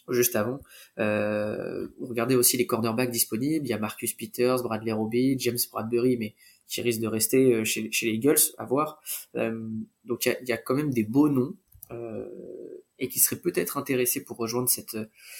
juste 0.08 0.36
avant. 0.36 0.60
Euh, 0.98 1.88
regardez 2.00 2.34
aussi 2.34 2.56
les 2.56 2.66
cornerbacks 2.66 3.10
disponibles. 3.10 3.66
Il 3.66 3.70
y 3.70 3.72
a 3.72 3.78
Marcus 3.78 4.12
Peters, 4.12 4.62
Bradley 4.62 4.92
Roby, 4.92 5.36
James 5.38 5.58
Bradbury, 5.72 6.16
mais 6.16 6.34
qui 6.66 6.82
risque 6.82 7.00
de 7.00 7.06
rester 7.06 7.54
euh, 7.54 7.64
chez, 7.64 7.90
chez 7.90 8.06
les 8.06 8.12
Eagles, 8.12 8.40
à 8.58 8.64
voir. 8.64 9.00
Euh, 9.36 9.68
donc 10.04 10.26
il 10.26 10.30
y 10.30 10.32
a, 10.32 10.42
y 10.42 10.52
a, 10.52 10.56
quand 10.56 10.74
même 10.74 10.90
des 10.90 11.04
beaux 11.04 11.28
noms 11.28 11.54
euh, 11.90 12.26
et 12.98 13.08
qui 13.08 13.18
seraient 13.18 13.40
peut-être 13.40 13.76
intéressés 13.76 14.24
pour 14.24 14.36
rejoindre 14.36 14.68
cette, 14.68 14.96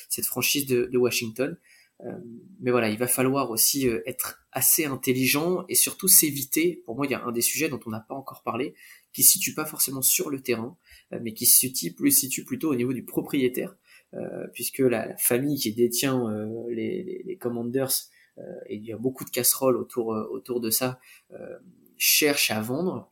cette 0.09 0.27
franchise 0.27 0.67
de, 0.67 0.87
de 0.87 0.99
Washington. 0.99 1.57
Euh, 2.01 2.13
mais 2.61 2.71
voilà, 2.71 2.89
il 2.89 2.99
va 2.99 3.07
falloir 3.07 3.51
aussi 3.51 3.89
euh, 3.89 4.03
être 4.07 4.45
assez 4.53 4.85
intelligent 4.85 5.65
et 5.69 5.75
surtout 5.75 6.09
s'éviter. 6.09 6.83
Pour 6.85 6.97
moi, 6.97 7.07
il 7.07 7.13
y 7.13 7.15
a 7.15 7.25
un 7.25 7.33
des 7.33 7.41
sujets 7.41 7.69
dont 7.69 7.81
on 7.87 7.91
n'a 7.91 8.01
pas 8.01 8.15
encore 8.15 8.43
parlé, 8.43 8.75
qui 9.13 9.23
se 9.23 9.33
situe 9.33 9.55
pas 9.55 9.65
forcément 9.65 10.03
sur 10.03 10.29
le 10.29 10.41
terrain, 10.41 10.77
mais 11.21 11.33
qui 11.35 11.47
se 11.47 11.69
situe, 11.69 12.45
plutôt 12.45 12.71
au 12.71 12.75
niveau 12.75 12.93
du 12.93 13.05
propriétaire. 13.05 13.77
Euh, 14.17 14.47
puisque 14.53 14.79
la, 14.79 15.17
famille 15.17 15.59
qui 15.59 15.73
détient 15.73 16.31
euh, 16.31 16.71
les, 16.71 17.37
Commanders, 17.41 17.91
euh, 18.39 18.43
et 18.69 18.77
il 18.77 18.85
y 18.85 18.93
a 18.93 18.97
beaucoup 18.97 19.25
de 19.25 19.31
casseroles 19.31 19.77
autour, 19.77 20.09
autour 20.31 20.61
de 20.61 20.71
ça, 20.71 21.01
cherche 21.97 22.51
à 22.51 22.61
vendre. 22.61 23.09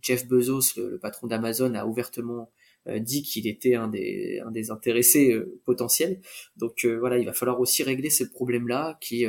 Jeff 0.00 0.26
Bezos, 0.26 0.76
le, 0.76 0.98
patron 0.98 1.26
d'Amazon, 1.26 1.74
a 1.74 1.86
ouvertement 1.86 2.50
dit 3.00 3.22
qu'il 3.22 3.46
était 3.46 3.74
un 3.74 3.88
des, 3.88 4.40
un 4.44 4.50
des 4.50 4.70
intéressés 4.70 5.34
potentiels. 5.64 6.20
Donc 6.56 6.84
voilà, 6.84 7.18
il 7.18 7.24
va 7.24 7.32
falloir 7.32 7.60
aussi 7.60 7.82
régler 7.82 8.10
ce 8.10 8.24
problème-là 8.24 8.98
qui 9.00 9.26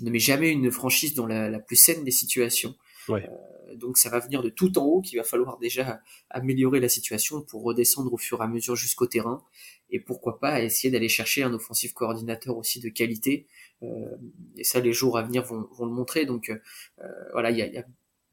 ne 0.00 0.10
met 0.10 0.18
jamais 0.18 0.50
une 0.50 0.70
franchise 0.70 1.14
dans 1.14 1.26
la, 1.26 1.50
la 1.50 1.58
plus 1.58 1.76
saine 1.76 2.04
des 2.04 2.10
situations. 2.10 2.74
Ouais. 3.08 3.28
donc 3.76 3.98
ça 3.98 4.08
va 4.08 4.18
venir 4.18 4.42
de 4.42 4.48
tout 4.48 4.78
en 4.80 4.84
haut 4.84 5.00
qu'il 5.00 5.16
va 5.16 5.22
falloir 5.22 5.58
déjà 5.58 6.00
améliorer 6.28 6.80
la 6.80 6.88
situation 6.88 7.40
pour 7.40 7.62
redescendre 7.62 8.12
au 8.12 8.16
fur 8.16 8.40
et 8.40 8.44
à 8.44 8.48
mesure 8.48 8.74
jusqu'au 8.74 9.06
terrain 9.06 9.44
et 9.90 10.00
pourquoi 10.00 10.40
pas 10.40 10.62
essayer 10.62 10.90
d'aller 10.90 11.08
chercher 11.08 11.42
un 11.42 11.52
offensif 11.52 11.92
coordinateur 11.92 12.56
aussi 12.56 12.80
de 12.80 12.88
qualité. 12.88 13.46
Euh, 13.82 14.16
et 14.56 14.64
ça, 14.64 14.80
les 14.80 14.92
jours 14.92 15.18
à 15.18 15.22
venir 15.22 15.44
vont, 15.44 15.68
vont 15.72 15.86
le 15.86 15.92
montrer. 15.92 16.26
Donc 16.26 16.50
euh, 16.50 17.08
voilà, 17.32 17.50
il 17.50 17.58
y 17.58 17.62
a, 17.62 17.66
y 17.66 17.78
a, 17.78 17.84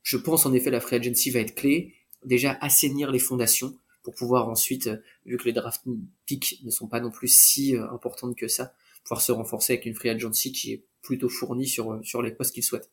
je 0.02 0.18
pense 0.18 0.46
en 0.46 0.54
effet 0.54 0.72
la 0.72 0.80
free 0.80 0.96
agency 0.98 1.30
va 1.30 1.40
être 1.40 1.56
clé. 1.56 1.94
Déjà 2.26 2.58
assainir 2.62 3.12
les 3.12 3.20
fondations 3.20 3.78
pour 4.04 4.16
pouvoir 4.16 4.50
ensuite, 4.50 4.88
euh, 4.88 4.98
vu 5.26 5.38
que 5.38 5.46
les 5.46 5.54
draft 5.54 5.82
picks 6.26 6.60
ne 6.64 6.70
sont 6.70 6.88
pas 6.88 7.00
non 7.00 7.12
plus 7.12 7.34
si 7.34 7.76
euh, 7.76 7.90
importantes 7.92 8.36
que 8.36 8.48
ça, 8.48 8.74
pouvoir 9.04 9.22
se 9.22 9.32
renforcer 9.32 9.74
avec 9.74 9.86
une 9.86 9.96
free 9.96 10.10
agency 10.10 10.52
qui 10.52 10.74
est 10.74 10.84
plutôt 11.02 11.30
fournie 11.30 11.68
sur, 11.68 12.00
sur 12.04 12.22
les 12.22 12.32
postes 12.32 12.54
qu'ils 12.54 12.64
souhaitent. 12.64 12.92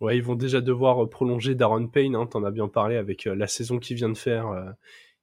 Ouais, 0.00 0.16
ils 0.16 0.22
vont 0.22 0.34
déjà 0.34 0.60
devoir 0.60 1.08
prolonger 1.08 1.54
Darren 1.54 1.86
Payne, 1.86 2.14
hein, 2.14 2.26
t'en 2.26 2.44
as 2.44 2.50
bien 2.50 2.68
parlé 2.68 2.96
avec 2.96 3.24
la 3.24 3.46
saison 3.46 3.78
qu'il 3.78 3.96
vient 3.96 4.08
de 4.08 4.18
faire 4.18 4.74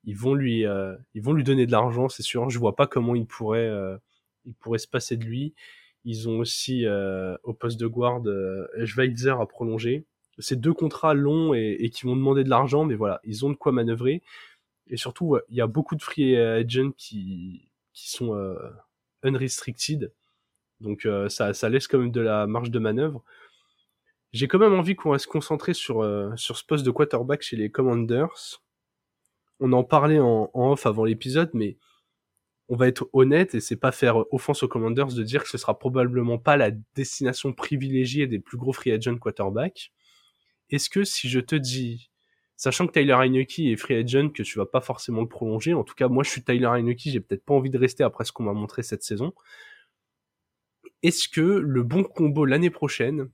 ils 0.04 0.18
vont 0.18 0.34
lui 0.34 0.66
euh, 0.66 0.96
ils 1.14 1.22
vont 1.22 1.34
lui 1.34 1.44
donner 1.44 1.66
de 1.66 1.72
l'argent 1.72 2.10
c'est 2.10 2.24
sûr. 2.24 2.50
Je 2.50 2.60
vois 2.60 2.76
pas 2.76 2.88
comment 2.88 3.16
il 3.16 3.26
pourrait 3.26 3.68
euh, 3.68 3.98
il 4.46 4.54
pourrait 4.56 4.80
se 4.80 4.88
passer 4.88 5.18
de 5.18 5.26
lui. 5.26 5.54
Ils 6.04 6.28
ont 6.30 6.40
aussi 6.40 6.86
euh, 6.86 7.38
au 7.44 7.54
poste 7.54 7.80
de 7.80 7.88
guard 7.88 8.22
euh, 8.26 8.68
Schweitzer 8.86 9.40
à 9.40 9.46
prolonger. 9.46 10.06
C'est 10.40 10.60
deux 10.60 10.74
contrats 10.74 11.14
longs 11.14 11.54
et, 11.54 11.78
et, 11.80 11.90
qui 11.92 12.06
vont 12.06 12.16
demander 12.16 12.44
de 12.44 12.50
l'argent 12.50 12.86
mais 12.86 12.96
voilà 12.96 13.20
ils 13.24 13.46
ont 13.46 13.50
de 13.50 13.56
quoi 13.56 13.72
manœuvrer 13.72 14.24
et 14.92 14.98
surtout 14.98 15.38
il 15.50 15.56
y 15.56 15.62
a 15.62 15.68
beaucoup 15.68 15.96
de 15.96 16.04
free 16.04 16.38
agents 16.38 16.92
qui 16.98 17.72
qui 17.94 18.12
sont 18.12 18.56
unrestricted. 19.24 20.14
Donc 20.82 21.08
ça 21.30 21.54
ça 21.54 21.70
laisse 21.70 21.88
quand 21.88 21.98
même 21.98 22.12
de 22.12 22.22
la 22.22 22.46
marge 22.46 22.70
de 22.70 22.80
manœuvre. 22.80 23.24
J'ai 24.34 24.48
quand 24.48 24.60
même 24.60 24.74
envie 24.74 24.96
qu'on 24.96 25.12
reste 25.12 25.28
concentré 25.28 25.74
sur 25.74 26.06
sur 26.38 26.58
ce 26.58 26.64
poste 26.66 26.86
de 26.86 26.92
quarterback 26.92 27.42
chez 27.42 27.56
les 27.56 27.72
Commanders. 27.72 28.62
On 29.60 29.74
en 29.74 29.84
parlait 29.84 30.20
en, 30.20 30.50
off 30.54 30.86
avant 30.86 31.06
l'épisode, 31.06 31.52
mais 31.54 31.78
on 32.68 32.76
va 32.76 32.88
être 32.88 33.10
honnête 33.14 33.54
et 33.54 33.60
c'est 33.60 33.76
pas 33.76 33.92
faire 33.92 34.24
offense 34.34 34.64
aux 34.64 34.68
Commanders 34.68 35.08
de 35.08 35.24
dire 35.24 35.44
que 35.44 35.50
ce 35.50 35.58
sera 35.58 35.78
probablement 35.78 36.38
pas 36.38 36.58
la 36.58 36.72
destination 36.96 37.54
privilégiée 37.54 38.28
des 38.28 38.40
plus 38.40 38.58
gros 38.58 38.74
free 38.74 38.92
agent 38.92 39.18
quarterbacks. 39.18 39.92
Est-ce 40.70 40.90
que 40.90 41.04
si 41.04 41.30
je 41.30 41.42
te 41.42 41.56
dis 41.56 42.11
Sachant 42.62 42.86
que 42.86 42.92
Tyler 42.92 43.18
Heineke 43.20 43.58
est 43.58 43.76
free 43.76 43.96
agent, 43.96 44.30
que 44.30 44.44
tu 44.44 44.60
vas 44.60 44.68
pas 44.68 44.82
forcément 44.82 45.22
le 45.22 45.28
prolonger. 45.28 45.74
En 45.74 45.84
tout 45.84 45.96
cas, 45.96 46.08
moi, 46.10 46.24
je 46.24 46.30
suis 46.30 46.44
Tyler 46.44 46.68
Heineke, 46.68 47.02
j'ai 47.06 47.20
peut-être 47.20 47.44
pas 47.44 47.56
envie 47.56 47.72
de 47.72 47.78
rester 47.80 48.04
après 48.04 48.24
ce 48.24 48.32
qu'on 48.32 48.44
m'a 48.44 48.54
montré 48.54 48.84
cette 48.84 49.02
saison. 49.02 49.34
Est-ce 51.02 51.28
que 51.28 51.42
le 51.42 51.82
bon 51.82 52.04
combo 52.04 52.46
l'année 52.46 52.70
prochaine, 52.70 53.32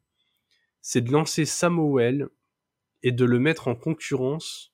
c'est 0.80 1.02
de 1.02 1.12
lancer 1.12 1.44
Samuel 1.44 2.30
et 3.04 3.12
de 3.12 3.26
le 3.26 3.38
mettre 3.38 3.68
en 3.68 3.76
concurrence 3.76 4.74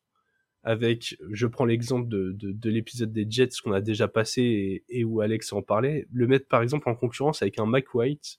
avec, 0.62 1.18
je 1.32 1.48
prends 1.48 1.66
l'exemple 1.66 2.08
de, 2.08 2.32
de, 2.38 2.70
l'épisode 2.70 3.12
des 3.12 3.26
Jets 3.28 3.60
qu'on 3.64 3.72
a 3.72 3.82
déjà 3.82 4.08
passé 4.08 4.84
et, 4.88 5.04
où 5.04 5.22
Alex 5.22 5.52
en 5.52 5.64
parlait, 5.64 6.06
le 6.14 6.28
mettre 6.28 6.48
par 6.48 6.62
exemple 6.62 6.88
en 6.90 6.94
concurrence 6.94 7.42
avec 7.42 7.58
un 7.58 7.66
Mike 7.66 7.96
White 7.96 8.38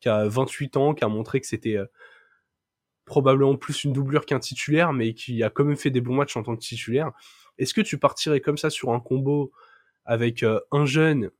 qui 0.00 0.08
a 0.08 0.26
28 0.26 0.78
ans, 0.78 0.94
qui 0.94 1.04
a 1.04 1.08
montré 1.08 1.38
que 1.38 1.46
c'était 1.46 1.76
euh, 1.76 1.84
probablement 3.10 3.56
plus 3.56 3.84
une 3.84 3.92
doublure 3.92 4.24
qu'un 4.24 4.38
titulaire, 4.38 4.92
mais 4.92 5.12
qui 5.14 5.42
a 5.42 5.50
quand 5.50 5.64
même 5.64 5.76
fait 5.76 5.90
des 5.90 6.00
bons 6.00 6.14
matchs 6.14 6.36
en 6.36 6.42
tant 6.42 6.54
que 6.54 6.60
titulaire. 6.60 7.10
Est-ce 7.58 7.74
que 7.74 7.80
tu 7.80 7.98
partirais 7.98 8.40
comme 8.40 8.56
ça 8.56 8.70
sur 8.70 8.92
un 8.92 9.00
combo 9.00 9.52
avec 10.04 10.42
euh, 10.42 10.60
un 10.72 10.86
jeune 10.86 11.30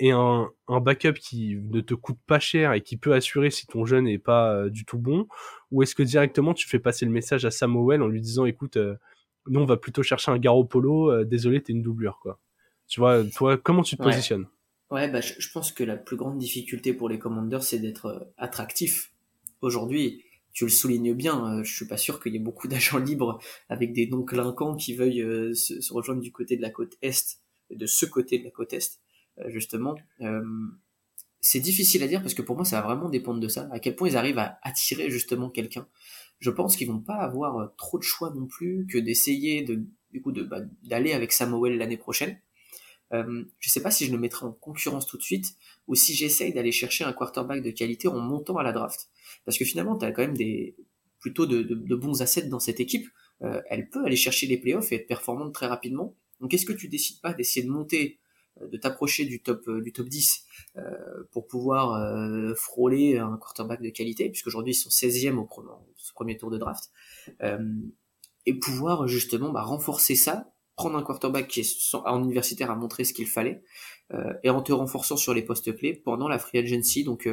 et 0.00 0.12
un, 0.12 0.50
un, 0.68 0.80
backup 0.80 1.14
qui 1.14 1.56
ne 1.56 1.80
te 1.80 1.94
coûte 1.94 2.18
pas 2.26 2.40
cher 2.40 2.72
et 2.72 2.80
qui 2.80 2.96
peut 2.96 3.12
assurer 3.12 3.50
si 3.50 3.66
ton 3.66 3.84
jeune 3.84 4.04
n'est 4.04 4.18
pas 4.18 4.54
euh, 4.54 4.70
du 4.70 4.84
tout 4.84 4.98
bon? 4.98 5.28
Ou 5.70 5.82
est-ce 5.82 5.94
que 5.94 6.02
directement 6.02 6.54
tu 6.54 6.68
fais 6.68 6.78
passer 6.78 7.04
le 7.04 7.12
message 7.12 7.44
à 7.44 7.50
Samuel 7.50 8.00
en 8.00 8.08
lui 8.08 8.20
disant 8.20 8.46
écoute, 8.46 8.78
nous 9.46 9.60
on 9.60 9.64
va 9.64 9.76
plutôt 9.76 10.02
chercher 10.02 10.30
un 10.30 10.38
Garo 10.38 10.64
Polo, 10.64 11.10
euh, 11.10 11.24
désolé 11.24 11.62
t'es 11.62 11.72
une 11.72 11.82
doublure 11.82 12.18
quoi. 12.20 12.38
Tu 12.86 13.00
vois, 13.00 13.24
toi 13.24 13.56
comment 13.56 13.82
tu 13.82 13.96
te 13.96 14.02
positionnes? 14.02 14.46
Ouais, 14.90 15.10
bah 15.10 15.20
je, 15.20 15.48
pense 15.52 15.72
que 15.72 15.84
la 15.84 15.96
plus 15.96 16.16
grande 16.16 16.38
difficulté 16.38 16.92
pour 16.92 17.08
les 17.08 17.18
commanders 17.18 17.62
c'est 17.62 17.78
d'être 17.78 18.06
euh, 18.06 18.20
attractif. 18.36 19.10
Aujourd'hui, 19.62 20.24
tu 20.52 20.64
le 20.64 20.70
soulignes 20.70 21.14
bien, 21.14 21.58
euh, 21.58 21.64
je 21.64 21.74
suis 21.74 21.86
pas 21.86 21.96
sûr 21.96 22.22
qu'il 22.22 22.32
y 22.32 22.36
ait 22.36 22.40
beaucoup 22.40 22.68
d'agents 22.68 22.98
libres 22.98 23.40
avec 23.68 23.92
des 23.92 24.06
noms 24.06 24.24
clinquants 24.24 24.76
qui 24.76 24.94
veuillent 24.94 25.54
se, 25.54 25.92
rejoindre 25.92 26.20
du 26.20 26.32
côté 26.32 26.56
de 26.56 26.62
la 26.62 26.70
côte 26.70 26.96
est, 27.02 27.38
de 27.70 27.86
ce 27.86 28.06
côté 28.06 28.38
de 28.38 28.44
la 28.44 28.50
côte 28.50 28.72
est, 28.72 29.00
justement. 29.46 29.94
c'est 31.40 31.60
difficile 31.60 32.02
à 32.02 32.06
dire 32.06 32.20
parce 32.20 32.34
que 32.34 32.42
pour 32.42 32.56
moi 32.56 32.64
ça 32.64 32.80
va 32.80 32.86
vraiment 32.88 33.08
dépendre 33.08 33.40
de 33.40 33.48
ça, 33.48 33.68
à 33.72 33.78
quel 33.78 33.96
point 33.96 34.08
ils 34.08 34.16
arrivent 34.16 34.38
à 34.38 34.58
attirer 34.62 35.10
justement 35.10 35.48
quelqu'un 35.48 35.86
je 36.42 36.50
pense 36.50 36.76
qu'ils 36.76 36.88
vont 36.88 37.00
pas 37.00 37.18
avoir 37.18 37.56
euh, 37.58 37.66
trop 37.78 37.98
de 37.98 38.02
choix 38.02 38.32
non 38.34 38.46
plus 38.46 38.86
que 38.90 38.98
d'essayer 38.98 39.62
de 39.62 39.84
du 40.10 40.20
coup 40.20 40.32
bah, 40.32 40.60
d'aller 40.82 41.12
avec 41.12 41.32
Samuel 41.32 41.78
l'année 41.78 41.96
prochaine. 41.96 42.36
Euh, 43.12 43.44
je 43.58 43.70
sais 43.70 43.82
pas 43.82 43.90
si 43.90 44.06
je 44.06 44.12
le 44.12 44.18
mettrai 44.18 44.46
en 44.46 44.52
concurrence 44.52 45.06
tout 45.06 45.18
de 45.18 45.22
suite 45.22 45.54
ou 45.86 45.94
si 45.94 46.14
j'essaye 46.14 46.52
d'aller 46.52 46.72
chercher 46.72 47.04
un 47.04 47.12
quarterback 47.12 47.62
de 47.62 47.70
qualité 47.70 48.08
en 48.08 48.18
montant 48.18 48.56
à 48.56 48.62
la 48.62 48.72
draft. 48.72 49.10
Parce 49.44 49.58
que 49.58 49.64
finalement, 49.64 49.96
tu 49.96 50.04
as 50.04 50.12
quand 50.12 50.22
même 50.22 50.36
des 50.36 50.76
plutôt 51.22 51.46
de, 51.46 51.94
bons 51.94 52.20
assets 52.20 52.48
dans 52.48 52.60
cette 52.60 52.80
équipe. 52.80 53.08
Euh, 53.42 53.62
elle 53.70 53.88
peut 53.88 54.04
aller 54.04 54.16
chercher 54.16 54.46
les 54.46 54.58
playoffs 54.58 54.92
et 54.92 54.96
être 54.96 55.06
performante 55.06 55.54
très 55.54 55.66
rapidement. 55.66 56.14
Donc 56.40 56.52
est-ce 56.52 56.66
que 56.66 56.72
tu 56.72 56.88
décides 56.88 57.20
pas 57.20 57.32
d'essayer 57.32 57.64
de 57.64 57.70
monter, 57.70 58.18
euh, 58.60 58.66
de 58.66 58.76
t'approcher 58.76 59.24
du 59.24 59.40
top 59.40 59.70
du 59.70 59.92
top 59.92 60.08
10 60.08 60.44
euh, 60.76 60.82
pour 61.30 61.46
pouvoir 61.46 62.56
frôler 62.56 63.18
un 63.18 63.36
quarterback 63.38 63.80
de 63.80 63.90
qualité, 63.90 64.28
puisqu'aujourd'hui 64.28 64.72
ils 64.72 64.76
sont 64.76 64.90
16e 64.90 65.36
au 65.36 65.48
premier, 66.14 66.36
tour 66.36 66.50
de 66.50 66.58
draft, 66.58 66.90
et 68.44 68.54
pouvoir 68.54 69.06
justement 69.06 69.52
bah, 69.52 69.62
renforcer 69.62 70.16
ça, 70.16 70.51
prendre 70.76 70.96
un 70.96 71.02
quarterback 71.02 71.48
qui 71.48 71.60
est 71.60 71.94
en 71.94 72.22
universitaire 72.22 72.70
a 72.70 72.76
montré 72.76 73.04
ce 73.04 73.12
qu'il 73.12 73.26
fallait, 73.26 73.62
et 74.42 74.50
en 74.50 74.60
te 74.62 74.72
renforçant 74.72 75.16
sur 75.16 75.32
les 75.32 75.42
postes 75.42 75.74
clés 75.76 75.94
pendant 75.94 76.28
la 76.28 76.38
free 76.38 76.58
agency. 76.58 77.02
Donc 77.04 77.28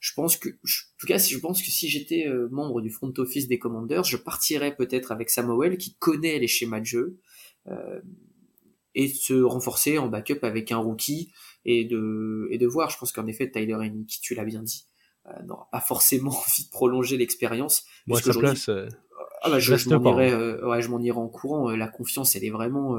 je 0.00 0.12
pense 0.14 0.36
que, 0.36 0.48
en 0.48 0.98
tout 0.98 1.06
cas, 1.06 1.18
si 1.18 1.34
je 1.34 1.38
pense 1.38 1.62
que 1.62 1.70
si 1.70 1.88
j'étais 1.88 2.26
membre 2.50 2.80
du 2.80 2.90
front 2.90 3.12
office 3.18 3.48
des 3.48 3.58
Commanders, 3.58 4.04
je 4.04 4.16
partirais 4.16 4.74
peut-être 4.74 5.12
avec 5.12 5.30
Samuel 5.30 5.76
qui 5.76 5.96
connaît 5.96 6.38
les 6.38 6.48
schémas 6.48 6.80
de 6.80 6.86
jeu 6.86 7.18
euh, 7.68 8.00
et 8.96 9.08
se 9.08 9.34
renforcer 9.34 9.98
en 9.98 10.06
backup 10.06 10.38
avec 10.42 10.70
un 10.70 10.76
rookie 10.76 11.32
et 11.64 11.84
de, 11.84 12.46
et 12.50 12.58
de 12.58 12.66
voir. 12.66 12.90
Je 12.90 12.98
pense 12.98 13.10
qu'en 13.10 13.26
effet, 13.26 13.50
Tyler 13.50 13.76
Hennick, 13.80 14.20
tu 14.22 14.36
l'as 14.36 14.44
bien 14.44 14.62
dit, 14.62 14.84
euh, 15.26 15.42
n'aura 15.42 15.68
pas 15.72 15.80
forcément 15.80 16.30
envie 16.46 16.64
de 16.64 16.70
prolonger 16.70 17.16
l'expérience. 17.16 17.84
Moi, 18.06 18.20
sa 18.20 18.32
place, 18.32 18.68
euh, 18.68 18.86
ah 19.44 19.50
bah, 19.50 19.58
je, 19.58 19.76
je 19.76 19.88
m'en 19.90 20.12
irais, 20.12 20.32
euh, 20.32 20.66
ouais, 20.66 20.80
je 20.80 20.88
m'en 20.88 21.00
irais 21.00 21.18
en 21.18 21.28
courant. 21.28 21.70
Euh, 21.70 21.76
la 21.76 21.86
confiance, 21.86 22.34
elle 22.34 22.44
est 22.44 22.50
vraiment, 22.50 22.96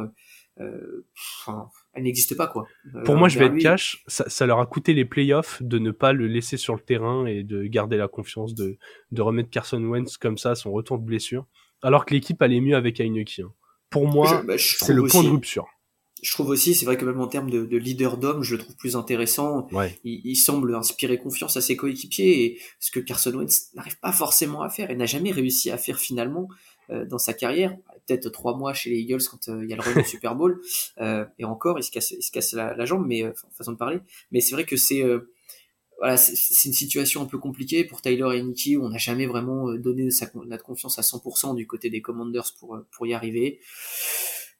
euh, 0.59 1.07
enfin, 1.41 1.69
elle 1.93 2.03
n'existe 2.03 2.37
pas 2.37 2.45
quoi. 2.47 2.67
Pour 3.03 3.15
moi, 3.15 3.29
je 3.29 3.39
vais 3.39 3.45
être 3.47 3.57
cash. 3.57 4.03
Ça, 4.05 4.29
ça, 4.29 4.45
leur 4.45 4.59
a 4.59 4.65
coûté 4.67 4.93
les 4.93 5.05
playoffs 5.05 5.61
de 5.63 5.79
ne 5.79 5.89
pas 5.89 6.13
le 6.13 6.27
laisser 6.27 6.57
sur 6.57 6.75
le 6.75 6.81
terrain 6.81 7.25
et 7.25 7.43
de 7.43 7.63
garder 7.63 7.97
la 7.97 8.07
confiance 8.07 8.53
de, 8.53 8.77
de 9.11 9.21
remettre 9.23 9.49
Carson 9.49 9.83
Wentz 9.83 10.17
comme 10.17 10.37
ça, 10.37 10.53
son 10.53 10.71
retour 10.71 10.99
de 10.99 11.03
blessure, 11.03 11.47
alors 11.81 12.05
que 12.05 12.13
l'équipe 12.13 12.39
allait 12.43 12.61
mieux 12.61 12.75
avec 12.75 12.99
Heineke. 12.99 13.41
Hein. 13.43 13.51
Pour 13.89 14.07
moi, 14.07 14.43
bah, 14.45 14.53
c'est 14.57 14.93
le 14.93 15.03
point 15.07 15.23
de 15.23 15.29
rupture 15.29 15.67
je 16.23 16.31
trouve 16.31 16.49
aussi, 16.49 16.73
c'est 16.73 16.85
vrai 16.85 16.97
que 16.97 17.05
même 17.05 17.19
en 17.19 17.27
termes 17.27 17.49
de, 17.49 17.65
de 17.65 17.77
leader 17.77 18.17
d'homme, 18.17 18.41
je 18.41 18.55
le 18.55 18.61
trouve 18.61 18.75
plus 18.75 18.95
intéressant. 18.95 19.67
Il, 20.03 20.35
semble 20.35 20.73
inspirer 20.75 21.17
confiance 21.17 21.57
à 21.57 21.61
ses 21.61 21.75
coéquipiers, 21.75 22.45
et 22.45 22.61
ce 22.79 22.89
que 22.91 22.99
Carson 22.99 23.33
Wentz 23.33 23.69
n'arrive 23.75 23.99
pas 23.99 24.11
forcément 24.11 24.61
à 24.61 24.69
faire 24.69 24.89
et 24.91 24.95
n'a 24.95 25.05
jamais 25.05 25.31
réussi 25.31 25.71
à 25.71 25.77
faire 25.77 25.99
finalement 25.99 26.47
euh, 26.89 27.05
dans 27.05 27.17
sa 27.17 27.33
carrière. 27.33 27.75
Peut-être 28.07 28.29
trois 28.29 28.55
mois 28.55 28.73
chez 28.73 28.91
les 28.91 28.99
Eagles 28.99 29.23
quand 29.29 29.49
euh, 29.49 29.63
il 29.63 29.69
y 29.69 29.73
a 29.73 29.75
le 29.75 29.81
run 29.81 30.03
Super 30.03 30.35
Bowl, 30.35 30.61
euh, 31.01 31.25
et 31.37 31.45
encore, 31.45 31.79
il 31.79 31.83
se 31.83 31.91
casse, 31.91 32.11
il 32.11 32.23
se 32.23 32.31
casse 32.31 32.53
la, 32.53 32.85
jambe, 32.85 33.05
mais 33.05 33.23
façon 33.51 33.73
de 33.73 33.77
parler. 33.77 33.99
Mais 34.31 34.39
c'est 34.39 34.53
vrai 34.53 34.63
que 34.63 34.77
c'est 34.77 35.03
voilà, 35.99 36.17
c'est 36.17 36.67
une 36.67 36.73
situation 36.73 37.21
un 37.21 37.25
peu 37.25 37.37
compliquée 37.37 37.85
pour 37.85 38.01
Tyler 38.01 38.29
et 38.35 38.41
Nicky. 38.41 38.77
On 38.77 38.89
n'a 38.89 38.97
jamais 38.97 39.27
vraiment 39.27 39.73
donné 39.73 40.11
sa, 40.11 40.29
notre 40.45 40.63
confiance 40.63 40.99
à 40.99 41.01
100% 41.01 41.55
du 41.55 41.67
côté 41.67 41.89
des 41.89 42.01
Commanders 42.01 42.53
pour 42.59 42.79
pour 42.91 43.05
y 43.05 43.13
arriver. 43.13 43.59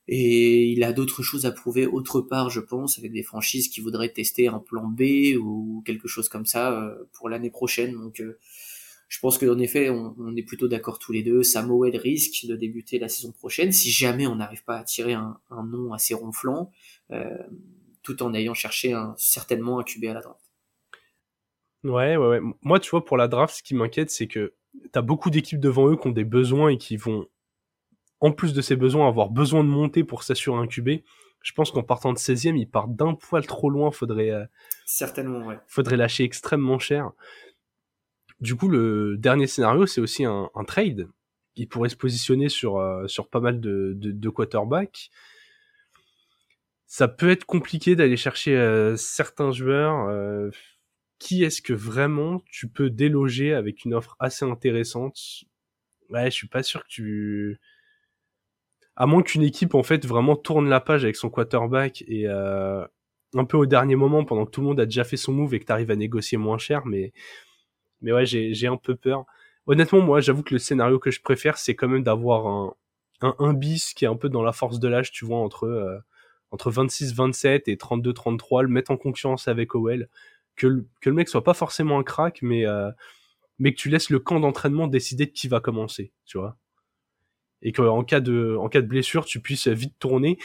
Et 0.08 0.68
il 0.68 0.84
a 0.84 0.94
d'autres 0.94 1.24
choses 1.24 1.46
à 1.46 1.52
prouver 1.52 1.88
autre 1.88 2.22
part, 2.22 2.50
je 2.50 2.60
pense, 2.60 3.00
avec 3.00 3.12
des 3.12 3.24
franchises 3.24 3.70
qui 3.70 3.82
voudraient 3.82 4.14
tester 4.14 4.48
un 4.48 4.60
plan 4.60 4.88
B 4.88 5.36
ou 5.40 5.82
quelque 5.86 6.08
chose 6.08 6.30
comme 6.30 6.46
ça 6.46 6.80
euh, 6.80 6.96
pour 7.14 7.28
l'année 7.28 7.50
prochaine. 7.50 7.94
Donc, 7.94 8.20
euh, 8.20 8.38
je 9.08 9.20
pense 9.20 9.38
que 9.38 9.46
en 9.48 9.58
effet, 9.58 9.90
on, 9.90 10.36
est 10.36 10.44
plutôt 10.44 10.68
d'accord 10.68 11.00
tous 11.00 11.12
les 11.12 11.24
deux. 11.24 11.42
Samuel 11.42 11.98
risque 11.98 12.46
de 12.46 12.56
débuter 12.56 13.00
la 13.00 13.10
saison 13.10 13.32
prochaine 13.32 13.72
si 13.72 13.90
jamais 13.90 14.28
on 14.28 14.36
n'arrive 14.36 14.64
pas 14.64 14.78
à 14.78 14.84
tirer 14.84 15.14
un, 15.14 15.40
nom 15.50 15.94
assez 15.94 16.14
ronflant, 16.14 16.72
euh, 17.12 17.38
tout 18.04 18.22
en 18.22 18.34
ayant 18.34 18.54
cherché 18.54 18.94
un, 18.94 19.16
certainement 19.18 19.80
un 19.80 19.84
QB 19.84 20.06
à 20.06 20.14
la 20.14 20.22
draft. 20.22 20.42
Ouais, 21.84 22.18
ouais, 22.18 22.28
ouais. 22.28 22.40
Moi, 22.62 22.80
tu 22.80 22.90
vois, 22.90 23.06
pour 23.06 23.18
la 23.18 23.28
draft, 23.28 23.56
ce 23.58 23.64
qui 23.64 23.76
m'inquiète, 23.76 24.10
c'est 24.10 24.28
que 24.28 24.54
t'as 24.92 25.04
beaucoup 25.04 25.30
d'équipes 25.30 25.60
devant 25.60 25.88
eux 25.90 25.96
qui 25.96 26.08
ont 26.08 26.12
des 26.12 26.24
besoins 26.24 26.70
et 26.70 26.78
qui 26.78 26.98
vont 26.98 27.28
en 28.26 28.32
plus 28.32 28.54
de 28.54 28.62
ses 28.62 28.76
besoins, 28.76 29.08
avoir 29.08 29.30
besoin 29.30 29.64
de 29.64 29.70
monter 29.70 30.04
pour 30.04 30.24
s'assurer 30.24 30.58
un 30.58 30.66
QB, 30.66 31.02
je 31.44 31.52
pense 31.52 31.70
qu'en 31.70 31.84
partant 31.84 32.12
de 32.12 32.18
16e, 32.18 32.58
il 32.58 32.68
part 32.68 32.88
d'un 32.88 33.14
poil 33.14 33.46
trop 33.46 33.70
loin. 33.70 33.92
Faudrait, 33.92 34.32
euh, 34.32 34.46
Certainement, 34.88 35.46
ouais. 35.46 35.60
Faudrait 35.68 35.96
lâcher 35.96 36.24
extrêmement 36.24 36.80
cher. 36.80 37.12
Du 38.40 38.56
coup, 38.56 38.68
le 38.68 39.16
dernier 39.18 39.46
scénario, 39.46 39.86
c'est 39.86 40.02
aussi 40.02 40.26
un, 40.26 40.50
trade. 40.66 41.08
Il 41.56 41.68
pourrait 41.68 41.90
se 41.90 41.96
positionner 41.96 42.50
sur, 42.50 42.78
euh, 42.78 43.06
sur 43.06 43.30
pas 43.30 43.40
mal 43.40 43.62
de, 43.62 43.94
de, 43.96 44.30
quarterbacks. 44.30 45.12
Ça 46.88 47.08
peut 47.08 47.30
être 47.30 47.46
compliqué 47.46 47.96
d'aller 47.96 48.18
chercher 48.18 48.58
euh, 48.58 48.96
certains 48.96 49.52
joueurs. 49.52 50.10
qui 51.20 51.44
est-ce 51.44 51.62
que 51.62 51.74
vraiment 51.74 52.42
tu 52.50 52.68
peux 52.68 52.90
déloger 52.90 53.54
avec 53.54 53.86
une 53.86 53.94
offre 53.94 54.16
assez 54.20 54.46
intéressante? 54.46 55.20
Ouais, 56.10 56.26
je 56.32 56.36
suis 56.36 56.48
pas 56.48 56.64
sûr 56.64 56.82
que 56.82 56.90
tu 56.90 57.60
à 58.96 59.06
moins 59.06 59.22
qu'une 59.22 59.44
équipe 59.44 59.76
en 59.76 59.84
fait 59.84 60.06
vraiment 60.06 60.36
tourne 60.36 60.70
la 60.70 60.80
page 60.80 61.04
avec 61.04 61.16
son 61.16 61.30
quarterback 61.30 62.04
et 62.08 62.28
euh, 62.28 62.86
un 63.34 63.46
peu 63.46 63.58
au 63.58 63.66
dernier 63.66 63.96
moment 63.96 64.24
pendant 64.24 64.46
que 64.46 64.52
tout 64.52 64.62
le 64.62 64.68
monde 64.68 64.80
a 64.80 64.86
déjà 64.86 65.04
fait 65.04 65.18
son 65.18 65.34
move 65.34 65.54
et 65.54 65.60
que 65.60 65.66
tu 65.66 65.72
arrives 65.72 65.92
à 65.92 65.96
négocier 65.96 66.38
moins 66.38 66.58
cher 66.58 66.86
mais 66.86 67.12
mais 68.02 68.12
ouais 68.12 68.26
j'ai 68.26 68.68
un 68.68 68.78
peu 68.78 68.96
peur. 68.96 69.26
Honnêtement 69.68 70.02
moi 70.02 70.22
j'avoue 70.22 70.44
que 70.44 70.54
le 70.54 70.60
scénario 70.60 71.00
que 71.00 71.12
je 71.12 71.22
préfère 71.22 71.58
c'est 71.58 71.76
quand 71.76 71.88
même 71.88 72.04
d'avoir 72.04 72.48
un, 72.48 72.76
un 73.22 73.36
un 73.40 73.54
bis 73.54 73.94
qui 73.94 74.06
est 74.06 74.08
un 74.08 74.16
peu 74.16 74.30
dans 74.30 74.44
la 74.44 74.54
force 74.54 74.80
de 74.80 74.88
l'âge 74.88 75.12
tu 75.12 75.26
vois 75.26 75.40
entre 75.40 75.66
euh, 75.66 75.98
entre 76.52 76.72
26 76.72 77.14
27 77.16 77.68
et 77.68 77.78
32 77.78 78.14
33 78.14 78.64
le 78.64 78.70
mettre 78.70 78.92
en 78.92 78.98
concurrence 78.98 79.48
avec 79.48 79.76
Owell 79.76 80.10
que 80.56 80.68
le, 80.68 80.88
que 81.02 81.10
le 81.10 81.16
mec 81.16 81.28
soit 81.28 81.44
pas 81.44 81.54
forcément 81.54 82.00
un 82.00 82.04
crack 82.04 82.40
mais 82.42 82.66
euh, 82.66 82.92
mais 83.60 83.74
que 83.74 83.78
tu 83.78 83.90
laisses 83.90 84.10
le 84.10 84.20
camp 84.20 84.40
d'entraînement 84.40 84.88
décider 84.88 85.26
de 85.26 85.32
qui 85.32 85.48
va 85.50 85.60
commencer 85.60 86.14
tu 86.26 86.38
vois 86.38 86.58
et 87.62 87.72
qu'en 87.72 88.04
cas 88.04 88.20
de 88.20 88.56
en 88.60 88.70
cas 88.70 88.82
de 88.82 88.88
blessure 88.88 89.26
tu 89.26 89.40
puisses 89.40 89.68
vite 89.68 89.96
tourner. 90.00 90.38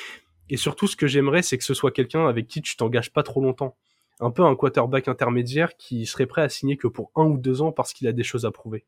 Et 0.49 0.57
surtout 0.57 0.87
ce 0.87 0.97
que 0.97 1.07
j'aimerais 1.07 1.43
c'est 1.43 1.59
que 1.59 1.65
ce 1.65 1.75
soit 1.75 1.91
quelqu'un 1.91 2.27
avec 2.27 2.49
qui 2.49 2.63
tu 2.63 2.77
t'engages 2.77 3.13
pas 3.13 3.23
trop 3.23 3.41
longtemps. 3.41 3.77
Un 4.21 4.31
peu 4.31 4.43
un 4.43 4.55
quarterback 4.55 5.09
intermédiaire 5.09 5.77
qui 5.77 6.05
serait 6.07 6.27
prêt 6.27 6.43
à 6.43 6.49
signer 6.49 6.77
que 6.77 6.89
pour 6.89 7.11
un 7.15 7.25
ou 7.25 7.39
deux 7.39 7.63
ans 7.63 7.73
parce 7.73 7.93
qu'il 7.93 8.07
a 8.07 8.13
des 8.13 8.25
choses 8.25 8.45
à 8.45 8.51
prouver. 8.51 8.85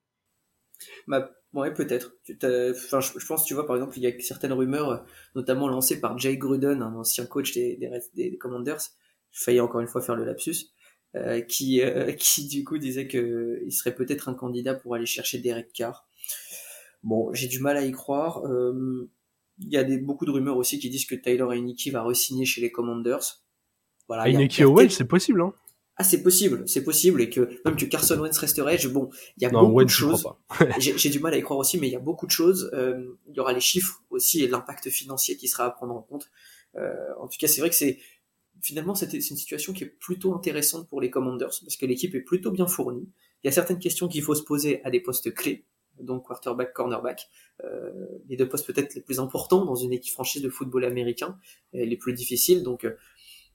Bah 1.06 1.30
ouais 1.54 1.72
peut-être. 1.72 2.14
Je, 2.28 3.26
pense 3.26 3.44
tu 3.44 3.54
vois 3.54 3.66
par 3.66 3.76
exemple 3.76 3.96
il 3.98 4.02
y 4.02 4.06
a 4.06 4.12
certaines 4.20 4.52
rumeurs 4.52 5.04
notamment 5.34 5.68
lancées 5.68 6.00
par 6.00 6.18
Jay 6.18 6.36
Gruden 6.36 6.82
un 6.82 6.94
ancien 6.94 7.26
coach 7.26 7.52
des 7.54 8.36
Commanders. 8.40 8.80
Je 9.30 9.44
failli 9.44 9.60
encore 9.60 9.80
une 9.80 9.88
fois 9.88 10.02
faire 10.02 10.16
le 10.16 10.24
lapsus. 10.24 10.72
Euh, 11.14 11.42
qui 11.42 11.82
euh, 11.82 12.12
qui 12.18 12.48
du 12.48 12.64
coup 12.64 12.78
disait 12.78 13.06
que 13.06 13.60
il 13.66 13.72
serait 13.72 13.94
peut-être 13.94 14.30
un 14.30 14.34
candidat 14.34 14.74
pour 14.74 14.94
aller 14.94 15.04
chercher 15.04 15.38
Derek 15.38 15.70
Carr 15.72 16.06
Bon, 17.02 17.32
j'ai 17.32 17.48
du 17.48 17.60
mal 17.60 17.76
à 17.76 17.84
y 17.84 17.92
croire. 17.92 18.44
Euh, 18.46 19.10
il 19.58 19.72
y 19.72 19.76
a 19.76 19.84
des, 19.84 19.98
beaucoup 19.98 20.24
de 20.24 20.30
rumeurs 20.30 20.56
aussi 20.56 20.78
qui 20.78 20.90
disent 20.90 21.06
que 21.06 21.14
Tyler 21.14 21.46
Heineke 21.50 21.88
va 21.92 22.02
re-signer 22.02 22.44
chez 22.44 22.60
les 22.60 22.72
Commanders. 22.72 23.42
Voilà, 24.08 24.24
Heineke 24.24 24.60
Owell, 24.60 24.90
c'est 24.90 25.06
possible, 25.06 25.42
hein 25.42 25.54
ah, 25.96 26.04
c'est 26.04 26.22
possible, 26.22 26.64
c'est 26.66 26.84
possible, 26.84 27.20
et 27.20 27.28
que 27.28 27.60
même 27.66 27.76
que 27.76 27.84
Carson 27.84 28.18
Wentz 28.18 28.36
resterait, 28.38 28.78
je, 28.78 28.88
bon, 28.88 29.10
il 29.36 29.42
y 29.42 29.46
a 29.46 29.50
beaucoup 29.50 29.84
de 29.84 29.90
choses. 29.90 30.26
J'ai 30.78 31.10
du 31.10 31.20
mal 31.20 31.34
à 31.34 31.36
y 31.36 31.42
croire 31.42 31.60
aussi, 31.60 31.78
mais 31.78 31.86
il 31.86 31.92
y 31.92 31.96
a 31.96 32.00
beaucoup 32.00 32.26
de 32.26 32.30
choses. 32.30 32.70
Euh, 32.72 33.18
il 33.28 33.36
y 33.36 33.40
aura 33.40 33.52
les 33.52 33.60
chiffres 33.60 34.02
aussi 34.08 34.42
et 34.42 34.48
l'impact 34.48 34.88
financier 34.88 35.36
qui 35.36 35.48
sera 35.48 35.66
à 35.66 35.70
prendre 35.70 35.94
en 35.94 36.00
compte. 36.00 36.30
Euh, 36.76 36.94
en 37.20 37.28
tout 37.28 37.36
cas, 37.38 37.46
c'est 37.46 37.60
vrai 37.60 37.68
que 37.68 37.76
c'est 37.76 37.98
finalement 38.62 38.94
c'est 38.94 39.12
une 39.12 39.20
situation 39.20 39.72
qui 39.72 39.84
est 39.84 39.94
plutôt 40.00 40.34
intéressante 40.34 40.88
pour 40.88 41.00
les 41.00 41.10
Commanders 41.10 41.50
parce 41.62 41.76
que 41.76 41.84
l'équipe 41.84 42.14
est 42.14 42.22
plutôt 42.22 42.50
bien 42.50 42.66
fournie. 42.66 43.08
Il 43.42 43.46
y 43.46 43.48
a 43.48 43.52
certaines 43.52 43.78
questions 43.78 44.08
qu'il 44.08 44.22
faut 44.22 44.34
se 44.34 44.42
poser 44.42 44.82
à 44.84 44.90
des 44.90 45.00
postes 45.00 45.34
clés, 45.34 45.66
donc 46.00 46.24
quarterback, 46.24 46.72
cornerback, 46.72 47.28
euh, 47.64 47.90
les 48.28 48.36
deux 48.36 48.48
postes 48.48 48.66
peut-être 48.66 48.94
les 48.94 49.00
plus 49.00 49.20
importants 49.20 49.64
dans 49.64 49.76
une 49.76 49.92
équipe 49.92 50.12
franchise 50.12 50.42
de 50.42 50.48
football 50.48 50.84
américain, 50.84 51.38
les 51.72 51.96
plus 51.96 52.12
difficiles. 52.12 52.62
Donc 52.62 52.84
euh, 52.84 52.96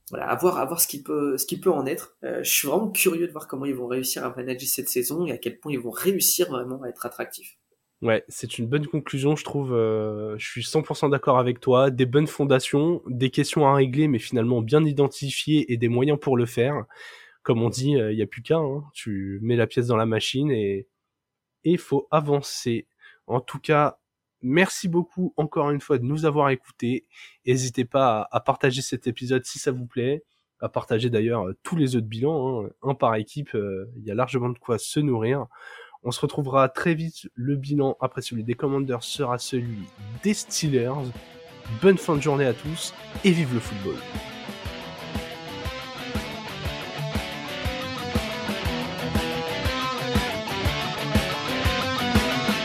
voilà, 0.09 0.29
à 0.29 0.35
voir, 0.35 0.57
à 0.57 0.65
voir 0.65 0.79
ce 0.79 0.87
qui 0.87 1.03
peut, 1.03 1.37
ce 1.37 1.45
qui 1.45 1.59
peut 1.59 1.71
en 1.71 1.85
être. 1.85 2.15
Euh, 2.23 2.41
je 2.43 2.49
suis 2.49 2.67
vraiment 2.67 2.89
curieux 2.89 3.27
de 3.27 3.31
voir 3.31 3.47
comment 3.47 3.65
ils 3.65 3.75
vont 3.75 3.87
réussir 3.87 4.23
à 4.23 4.33
manager 4.35 4.67
cette 4.67 4.89
saison 4.89 5.25
et 5.25 5.31
à 5.31 5.37
quel 5.37 5.59
point 5.59 5.73
ils 5.73 5.79
vont 5.79 5.91
réussir 5.91 6.49
vraiment 6.49 6.81
à 6.83 6.87
être 6.87 7.05
attractifs. 7.05 7.57
Ouais, 8.01 8.23
c'est 8.29 8.57
une 8.59 8.67
bonne 8.67 8.85
conclusion, 8.85 9.35
je 9.35 9.43
trouve. 9.43 9.73
Euh, 9.73 10.37
je 10.37 10.47
suis 10.47 10.61
100% 10.61 11.09
d'accord 11.09 11.39
avec 11.39 11.59
toi. 11.59 11.89
Des 11.89 12.05
bonnes 12.05 12.27
fondations, 12.27 13.01
des 13.07 13.31
questions 13.31 13.67
à 13.67 13.73
régler, 13.73 14.07
mais 14.07 14.19
finalement 14.19 14.61
bien 14.61 14.83
identifiées 14.85 15.71
et 15.73 15.77
des 15.77 15.89
moyens 15.89 16.19
pour 16.19 16.37
le 16.37 16.45
faire. 16.45 16.85
Comme 17.43 17.61
on 17.61 17.69
dit, 17.69 17.91
il 17.91 17.99
euh, 17.99 18.13
n'y 18.13 18.21
a 18.21 18.27
plus 18.27 18.43
qu'un. 18.43 18.61
Hein. 18.61 18.83
Tu 18.93 19.39
mets 19.41 19.55
la 19.55 19.67
pièce 19.67 19.87
dans 19.87 19.97
la 19.97 20.05
machine 20.05 20.51
et 20.51 20.87
il 21.71 21.79
faut 21.79 22.07
avancer. 22.11 22.87
En 23.27 23.41
tout 23.41 23.59
cas, 23.59 23.99
Merci 24.41 24.87
beaucoup 24.87 25.33
encore 25.35 25.71
une 25.71 25.81
fois 25.81 25.97
de 25.97 26.03
nous 26.03 26.25
avoir 26.25 26.49
écoutés. 26.49 27.05
N'hésitez 27.45 27.85
pas 27.85 28.27
à, 28.31 28.39
partager 28.39 28.81
cet 28.81 29.07
épisode 29.07 29.43
si 29.45 29.57
ça 29.57 29.71
vous 29.71 29.87
plaît, 29.87 30.23
à 30.59 30.69
partager 30.69 31.09
d'ailleurs 31.09 31.47
euh, 31.47 31.57
tous 31.63 31.75
les 31.75 31.95
autres 31.95 32.07
bilans, 32.07 32.65
hein. 32.65 32.69
un 32.83 32.93
par 32.93 33.15
équipe, 33.15 33.55
euh, 33.55 33.91
il 33.97 34.03
y 34.03 34.11
a 34.11 34.15
largement 34.15 34.49
de 34.49 34.59
quoi 34.59 34.77
se 34.77 34.99
nourrir. 34.99 35.47
On 36.03 36.11
se 36.11 36.21
retrouvera 36.21 36.69
très 36.69 36.93
vite. 36.93 37.27
Le 37.33 37.55
bilan 37.55 37.97
après 37.99 38.21
celui 38.21 38.43
des 38.43 38.53
Commanders 38.53 39.03
sera 39.03 39.39
celui 39.39 39.79
des 40.23 40.35
Steelers. 40.35 41.11
Bonne 41.81 41.97
fin 41.97 42.15
de 42.15 42.21
journée 42.21 42.45
à 42.45 42.53
tous 42.53 42.93
et 43.25 43.31
vive 43.31 43.53
le 43.53 43.59
football. 43.59 43.97